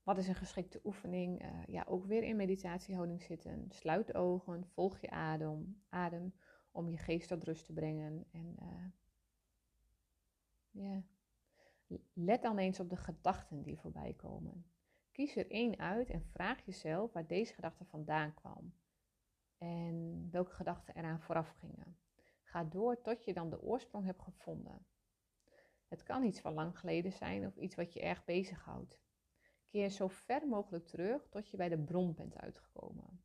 Wat 0.03 0.17
is 0.17 0.27
een 0.27 0.35
geschikte 0.35 0.81
oefening? 0.83 1.43
ja, 1.67 1.83
ook 1.87 2.05
weer 2.05 2.23
in 2.23 2.35
meditatiehouding 2.35 3.21
zitten. 3.21 3.65
Sluit 3.69 4.07
de 4.07 4.13
ogen, 4.13 4.65
volg 4.65 4.99
je 4.99 5.09
adem, 5.09 5.81
adem 5.89 6.33
om 6.71 6.89
je 6.89 6.97
geest 6.97 7.27
tot 7.27 7.43
rust 7.43 7.65
te 7.65 7.73
brengen. 7.73 8.25
En 8.31 8.55
ja, 10.71 11.03
Let 12.13 12.41
dan 12.41 12.57
eens 12.57 12.79
op 12.79 12.89
de 12.89 12.97
gedachten 12.97 13.61
die 13.61 13.79
voorbij 13.79 14.13
komen. 14.13 14.65
Kies 15.11 15.35
er 15.35 15.51
één 15.51 15.77
uit 15.77 16.09
en 16.09 16.25
vraag 16.25 16.65
jezelf 16.65 17.13
waar 17.13 17.27
deze 17.27 17.53
gedachte 17.53 17.85
vandaan 17.85 18.33
kwam 18.33 18.73
en 19.57 20.27
welke 20.31 20.51
gedachten 20.51 20.95
eraan 20.95 21.21
vooraf 21.21 21.49
gingen. 21.59 21.97
Ga 22.43 22.63
door 22.63 23.01
tot 23.01 23.23
je 23.23 23.33
dan 23.33 23.49
de 23.49 23.61
oorsprong 23.61 24.05
hebt 24.05 24.21
gevonden. 24.21 24.85
Het 25.87 26.03
kan 26.03 26.23
iets 26.23 26.39
van 26.39 26.53
lang 26.53 26.79
geleden 26.79 27.11
zijn 27.11 27.45
of 27.45 27.55
iets 27.55 27.75
wat 27.75 27.93
je 27.93 28.01
erg 28.01 28.25
bezighoudt. 28.25 28.99
Keer 29.67 29.89
zo 29.89 30.07
ver 30.07 30.47
mogelijk 30.47 30.87
terug 30.87 31.29
tot 31.29 31.49
je 31.49 31.57
bij 31.57 31.69
de 31.69 31.79
bron 31.79 32.13
bent 32.13 32.37
uitgekomen. 32.37 33.23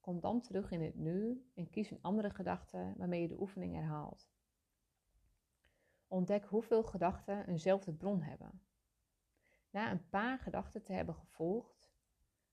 Kom 0.00 0.20
dan 0.20 0.40
terug 0.40 0.70
in 0.70 0.82
het 0.82 0.94
nu 0.94 1.50
en 1.54 1.70
kies 1.70 1.90
een 1.90 2.02
andere 2.02 2.30
gedachte 2.30 2.92
waarmee 2.96 3.20
je 3.20 3.28
de 3.28 3.40
oefening 3.40 3.74
herhaalt. 3.74 4.30
Ontdek 6.12 6.44
hoeveel 6.44 6.82
gedachten 6.82 7.46
eenzelfde 7.46 7.92
bron 7.92 8.22
hebben. 8.22 8.62
Na 9.70 9.90
een 9.90 10.08
paar 10.08 10.38
gedachten 10.38 10.82
te 10.82 10.92
hebben 10.92 11.14
gevolgd, 11.14 11.92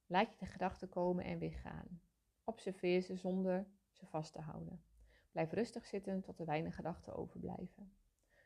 laat 0.05 0.31
je 0.31 0.37
de 0.37 0.45
gedachten 0.45 0.89
komen 0.89 1.23
en 1.23 1.39
weer 1.39 1.53
gaan. 1.53 2.01
Observeer 2.43 3.01
ze 3.01 3.15
zonder 3.15 3.67
ze 3.91 4.05
vast 4.05 4.33
te 4.33 4.41
houden. 4.41 4.83
Blijf 5.31 5.51
rustig 5.51 5.85
zitten 5.85 6.21
tot 6.21 6.39
er 6.39 6.45
weinig 6.45 6.75
gedachten 6.75 7.15
overblijven. 7.15 7.93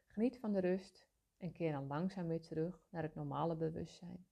Geniet 0.05 0.39
van 0.39 0.51
de 0.51 0.59
rust 0.59 1.07
en 1.37 1.51
keer 1.51 1.71
dan 1.71 1.87
langzaam 1.87 2.27
weer 2.27 2.41
terug 2.41 2.87
naar 2.89 3.03
het 3.03 3.15
normale 3.15 3.55
bewustzijn. 3.55 4.25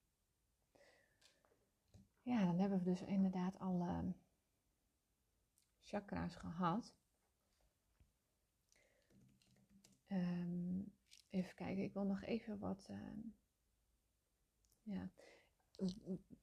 Ja, 2.21 2.45
dan 2.45 2.59
hebben 2.59 2.77
we 2.77 2.83
dus 2.83 3.01
inderdaad 3.01 3.59
alle 3.59 4.13
chakra's 5.81 6.35
gehad. 6.35 6.95
Um, 10.11 10.50
even 11.31 11.55
kijken, 11.55 11.83
ik 11.83 11.93
wil 11.93 12.03
nog 12.03 12.23
even 12.23 12.59
wat. 12.59 12.87
Uh, 12.91 12.97
ja. 14.81 15.09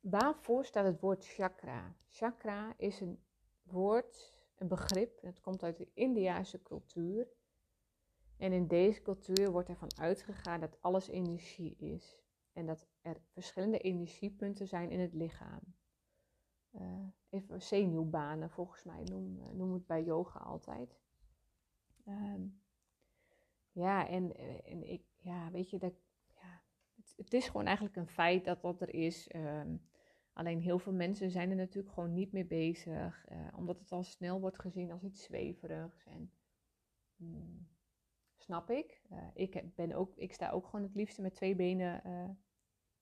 Waarvoor 0.01 0.65
staat 0.65 0.85
het 0.85 1.01
woord 1.01 1.27
chakra? 1.27 1.97
Chakra 2.09 2.75
is 2.77 3.01
een 3.01 3.23
woord, 3.63 4.39
een 4.57 4.69
begrip. 4.69 5.21
Het 5.21 5.41
komt 5.41 5.63
uit 5.63 5.77
de 5.77 5.91
Indiase 5.95 6.63
cultuur. 6.63 7.29
En 8.37 8.53
in 8.53 8.67
deze 8.67 9.03
cultuur 9.03 9.51
wordt 9.51 9.69
ervan 9.69 9.99
uitgegaan 9.99 10.61
dat 10.61 10.83
alles 10.83 11.09
energie 11.09 11.77
is. 11.77 12.23
En 12.53 12.67
dat 12.67 12.87
er 13.01 13.21
verschillende 13.33 13.79
energiepunten 13.79 14.67
zijn 14.67 14.91
in 14.91 15.01
het 15.01 15.15
lichaam. 15.15 15.61
Uh, 16.73 17.07
even 17.29 17.63
zenuwbanen, 17.63 18.51
volgens 18.51 18.85
mij 18.85 19.03
noem, 19.03 19.39
uh, 19.39 19.51
noem 19.51 19.73
het 19.73 19.87
bij 19.87 20.05
yoga 20.05 20.39
altijd. 20.39 20.99
Um, 22.07 22.61
ja, 23.79 24.09
en, 24.09 24.37
eh, 24.37 24.73
en 24.73 24.91
ik, 24.91 25.03
ja, 25.17 25.51
weet 25.51 25.71
je, 25.71 25.79
dat, 25.79 25.95
ja, 26.27 26.63
het, 26.97 27.15
het, 27.17 27.33
is 27.33 27.47
gewoon 27.47 27.67
eigenlijk 27.67 27.97
een 27.97 28.09
feit 28.09 28.45
dat 28.45 28.63
dat 28.63 28.81
er 28.81 28.95
is. 28.95 29.31
Um, 29.35 29.89
Alleen 30.39 30.61
heel 30.61 30.79
veel 30.79 30.93
mensen 30.93 31.31
zijn 31.31 31.51
er 31.51 31.57
natuurlijk 31.57 31.95
gewoon 31.95 32.15
niet 32.15 32.33
mee 32.33 32.45
bezig, 32.45 33.27
uh, 33.33 33.49
omdat 33.57 33.79
het 33.79 33.93
al 33.93 34.03
snel 34.03 34.41
wordt 34.41 34.61
gezien 34.61 34.91
als 34.91 35.03
iets 35.03 35.23
zweverigs. 35.23 36.05
En 36.05 36.33
hmm, 37.17 37.69
snap 38.37 38.71
ik. 38.71 39.03
Uh, 39.13 39.29
ik, 39.35 39.75
ben 39.75 39.93
ook, 39.93 40.17
ik 40.17 40.33
sta 40.33 40.51
ook 40.51 40.65
gewoon 40.65 40.83
het 40.83 40.95
liefste 40.95 41.23
met 41.23 41.35
twee 41.35 41.55
benen 41.55 42.03
uh, 42.07 42.31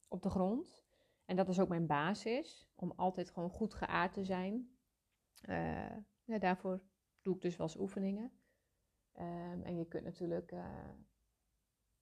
op 0.09 0.23
de 0.23 0.31
grond. 0.31 0.85
En 1.25 1.37
dat 1.37 1.49
is 1.49 1.61
ook 1.61 1.69
mijn 1.69 1.87
basis, 1.87 2.69
om 2.75 2.93
altijd 2.97 3.31
gewoon 3.31 3.51
goed 3.51 3.75
geaard 3.75 4.13
te 4.13 4.25
zijn. 4.25 4.71
ja, 6.25 6.39
daarvoor 6.39 6.83
doe 7.23 7.35
ik 7.35 7.41
dus 7.41 7.57
wel 7.57 7.67
eens 7.67 7.79
oefeningen. 7.79 8.33
Um, 9.19 9.63
en 9.63 9.77
je 9.77 9.87
kunt 9.87 10.05
natuurlijk, 10.05 10.51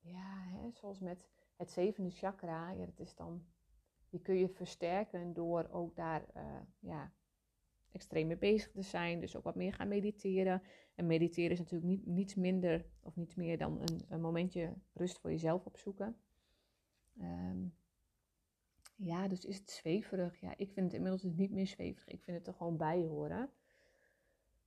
ja, 0.00 0.42
hè, 0.48 0.70
zoals 0.70 1.00
met 1.00 1.28
het 1.56 1.70
zevende 1.70 2.10
chakra, 2.10 2.70
ja, 2.70 2.84
dat 2.84 3.00
is 3.00 3.14
dan 3.14 3.44
die 4.14 4.22
kun 4.22 4.34
je 4.34 4.48
versterken 4.48 5.32
door 5.32 5.68
ook 5.70 5.96
daar 5.96 6.24
uh, 6.36 6.60
ja, 6.78 7.12
extreem 7.92 8.26
mee 8.26 8.36
bezig 8.36 8.70
te 8.70 8.82
zijn. 8.82 9.20
Dus 9.20 9.36
ook 9.36 9.44
wat 9.44 9.54
meer 9.54 9.72
gaan 9.72 9.88
mediteren. 9.88 10.62
En 10.94 11.06
mediteren 11.06 11.50
is 11.50 11.58
natuurlijk 11.58 11.90
niet, 11.90 12.06
niets 12.06 12.34
minder 12.34 12.86
of 13.02 13.16
niets 13.16 13.34
meer 13.34 13.58
dan 13.58 13.80
een, 13.80 14.04
een 14.08 14.20
momentje 14.20 14.74
rust 14.92 15.18
voor 15.18 15.30
jezelf 15.30 15.66
opzoeken. 15.66 16.16
Um, 17.20 17.74
ja, 18.96 19.28
dus 19.28 19.44
is 19.44 19.58
het 19.58 19.70
zweverig? 19.70 20.40
Ja, 20.40 20.56
ik 20.56 20.72
vind 20.72 20.86
het 20.86 20.94
inmiddels 20.94 21.22
dus 21.22 21.34
niet 21.34 21.50
meer 21.50 21.66
zweverig. 21.66 22.08
Ik 22.08 22.22
vind 22.22 22.36
het 22.36 22.46
er 22.46 22.54
gewoon 22.54 22.76
bij 22.76 23.02
horen. 23.02 23.50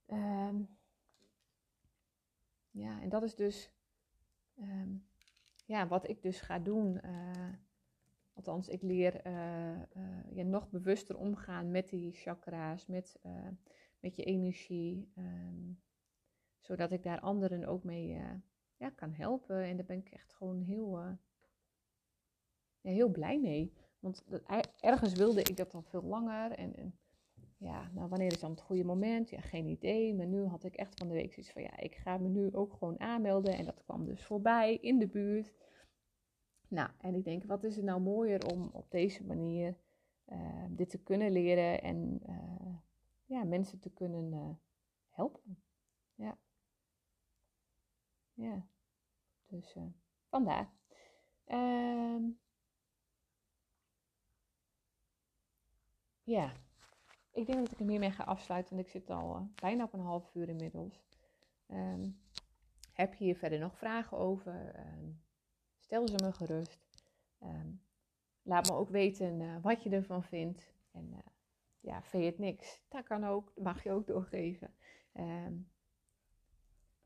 Um, 0.07 0.76
ja, 2.77 3.01
en 3.01 3.09
dat 3.09 3.23
is 3.23 3.35
dus 3.35 3.71
um, 4.59 5.05
ja, 5.65 5.87
wat 5.87 6.09
ik 6.09 6.21
dus 6.21 6.41
ga 6.41 6.59
doen. 6.59 6.99
Uh, 7.05 7.53
Althans, 8.33 8.67
ik 8.67 8.81
leer 8.81 9.27
uh, 9.27 10.45
nog 10.45 10.69
bewuster 10.69 11.17
omgaan 11.17 11.71
met 11.71 11.89
die 11.89 12.11
chakra's, 12.11 12.85
met, 12.85 13.19
met 13.99 14.15
je 14.15 14.23
energie. 14.23 15.11
Um, 15.17 15.81
zodat 16.59 16.91
ik 16.91 17.03
daar 17.03 17.19
anderen 17.19 17.65
ook 17.65 17.83
mee 17.83 18.19
ja, 18.77 18.89
kan 18.89 19.13
helpen. 19.13 19.63
En 19.63 19.77
daar 19.77 19.85
ben 19.85 19.97
ik 19.97 20.09
echt 20.09 20.33
gewoon 20.33 20.61
heel, 20.61 20.99
ja, 22.81 22.91
heel 22.91 23.09
blij 23.09 23.39
mee. 23.39 23.73
Want 23.99 24.23
ergens 24.79 25.13
wilde 25.13 25.41
ik 25.41 25.57
dat 25.57 25.73
al 25.73 25.81
veel 25.81 26.03
langer. 26.03 26.51
En, 26.51 26.99
ja, 27.57 27.89
nou 27.93 28.09
wanneer 28.09 28.31
is 28.31 28.39
dan 28.39 28.51
het 28.51 28.61
goede 28.61 28.83
moment? 28.83 29.29
Ja, 29.29 29.41
geen 29.41 29.67
idee. 29.67 30.13
Maar 30.13 30.27
nu 30.27 30.45
had 30.45 30.63
ik 30.63 30.75
echt 30.75 30.97
van 30.97 31.07
de 31.07 31.13
week 31.13 31.33
zoiets 31.33 31.51
van 31.51 31.61
ja, 31.61 31.77
ik 31.77 31.95
ga 31.95 32.17
me 32.17 32.27
nu 32.27 32.53
ook 32.53 32.73
gewoon 32.73 32.99
aanmelden. 32.99 33.53
En 33.53 33.65
dat 33.65 33.83
kwam 33.83 34.05
dus 34.05 34.25
voorbij 34.25 34.75
in 34.75 34.99
de 34.99 35.07
buurt. 35.07 35.53
Nou, 36.67 36.89
en 36.97 37.15
ik 37.15 37.23
denk, 37.23 37.43
wat 37.43 37.63
is 37.63 37.75
het 37.75 37.85
nou 37.85 38.01
mooier 38.01 38.45
om 38.53 38.69
op 38.73 38.91
deze 38.91 39.25
manier 39.25 39.77
uh, 40.29 40.65
dit 40.69 40.89
te 40.89 40.97
kunnen 40.97 41.31
leren 41.31 41.81
en 41.81 42.19
uh, 42.29 42.75
ja, 43.25 43.43
mensen 43.43 43.79
te 43.79 43.89
kunnen 43.89 44.33
uh, 44.33 44.49
helpen. 45.09 45.61
Ja. 46.15 46.37
Ja. 48.33 48.67
Dus 49.47 49.77
vandaar. 50.29 50.71
Um, 51.47 52.39
ja. 56.23 56.53
Ik 57.37 57.45
denk 57.45 57.59
dat 57.59 57.71
ik 57.71 57.77
hem 57.77 57.89
hiermee 57.89 58.11
ga 58.11 58.23
afsluiten, 58.23 58.75
want 58.75 58.85
ik 58.85 58.91
zit 58.91 59.09
al 59.09 59.49
bijna 59.55 59.83
op 59.83 59.93
een 59.93 59.99
half 59.99 60.35
uur 60.35 60.49
inmiddels. 60.49 61.07
Um, 61.71 62.19
heb 62.93 63.13
je 63.13 63.23
hier 63.23 63.35
verder 63.35 63.59
nog 63.59 63.77
vragen 63.77 64.17
over? 64.17 64.75
Um, 64.79 65.21
Stel 65.79 66.07
ze 66.07 66.15
me 66.23 66.31
gerust. 66.31 66.87
Ehm, 67.39 67.69
laat 68.41 68.69
me 68.69 68.75
ook 68.75 68.89
weten 68.89 69.41
uh, 69.41 69.55
wat 69.61 69.83
je 69.83 69.89
ervan 69.89 70.23
vindt. 70.23 70.73
En 70.91 71.09
uh, 71.11 71.17
ja, 71.79 72.03
vind 72.03 72.23
je 72.23 72.29
het 72.29 72.39
niks? 72.39 72.81
Dat 72.89 73.03
kan 73.03 73.23
ook, 73.23 73.51
dat 73.55 73.63
mag 73.63 73.83
je 73.83 73.91
ook 73.91 74.07
doorgeven. 74.07 74.73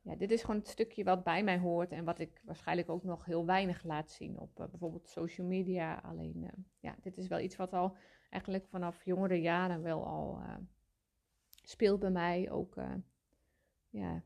Ja, 0.01 0.15
dit 0.15 0.31
is 0.31 0.41
gewoon 0.41 0.59
het 0.59 0.67
stukje 0.67 1.03
wat 1.03 1.23
bij 1.23 1.43
mij 1.43 1.59
hoort 1.59 1.91
en 1.91 2.05
wat 2.05 2.19
ik 2.19 2.41
waarschijnlijk 2.43 2.89
ook 2.89 3.03
nog 3.03 3.25
heel 3.25 3.45
weinig 3.45 3.83
laat 3.83 4.11
zien 4.11 4.39
op 4.39 4.55
bijvoorbeeld 4.55 5.07
social 5.07 5.47
media. 5.47 5.95
Alleen, 5.95 6.49
ja, 6.79 6.95
dit 7.01 7.17
is 7.17 7.27
wel 7.27 7.39
iets 7.39 7.55
wat 7.55 7.73
al 7.73 7.97
eigenlijk 8.31 8.67
vanaf 8.67 9.05
jongere 9.05 9.41
jaren 9.41 9.81
wel 9.81 10.05
al 10.05 10.41
speelt 11.63 11.99
bij 11.99 12.11
mij. 12.11 12.51
Ook, 12.51 12.75
ja, 13.89 14.23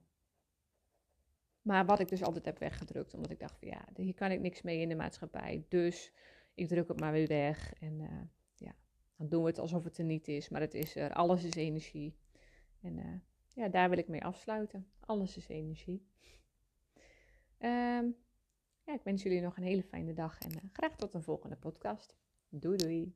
maar 1.65 1.85
wat 1.85 1.99
ik 1.99 2.07
dus 2.07 2.23
altijd 2.23 2.45
heb 2.45 2.59
weggedrukt, 2.59 3.13
omdat 3.13 3.31
ik 3.31 3.39
dacht 3.39 3.57
van 3.59 3.67
ja, 3.67 3.85
hier 3.95 4.13
kan 4.13 4.31
ik 4.31 4.39
niks 4.39 4.61
mee 4.61 4.79
in 4.79 4.89
de 4.89 4.95
maatschappij. 4.95 5.65
Dus 5.69 6.11
ik 6.53 6.67
druk 6.67 6.87
het 6.87 6.99
maar 6.99 7.11
weer 7.11 7.27
weg. 7.27 7.73
En 7.73 7.99
uh, 7.99 8.21
ja, 8.55 8.75
dan 9.15 9.29
doen 9.29 9.41
we 9.41 9.49
het 9.49 9.59
alsof 9.59 9.83
het 9.83 9.97
er 9.97 10.03
niet 10.03 10.27
is. 10.27 10.49
Maar 10.49 10.61
het 10.61 10.73
is 10.73 10.95
er. 10.95 11.13
Alles 11.13 11.43
is 11.43 11.55
energie. 11.55 12.17
En 12.81 12.97
uh, 12.97 13.19
ja, 13.53 13.67
daar 13.67 13.89
wil 13.89 13.97
ik 13.97 14.07
mee 14.07 14.23
afsluiten. 14.23 14.87
Alles 14.99 15.37
is 15.37 15.47
energie. 15.47 16.07
Um, 17.59 18.15
ja, 18.83 18.93
ik 18.93 19.03
wens 19.03 19.23
jullie 19.23 19.41
nog 19.41 19.57
een 19.57 19.63
hele 19.63 19.83
fijne 19.83 20.13
dag 20.13 20.39
en 20.39 20.51
uh, 20.51 20.69
graag 20.73 20.95
tot 20.95 21.13
een 21.13 21.23
volgende 21.23 21.55
podcast. 21.55 22.15
Doei 22.49 22.77
doei. 22.77 23.15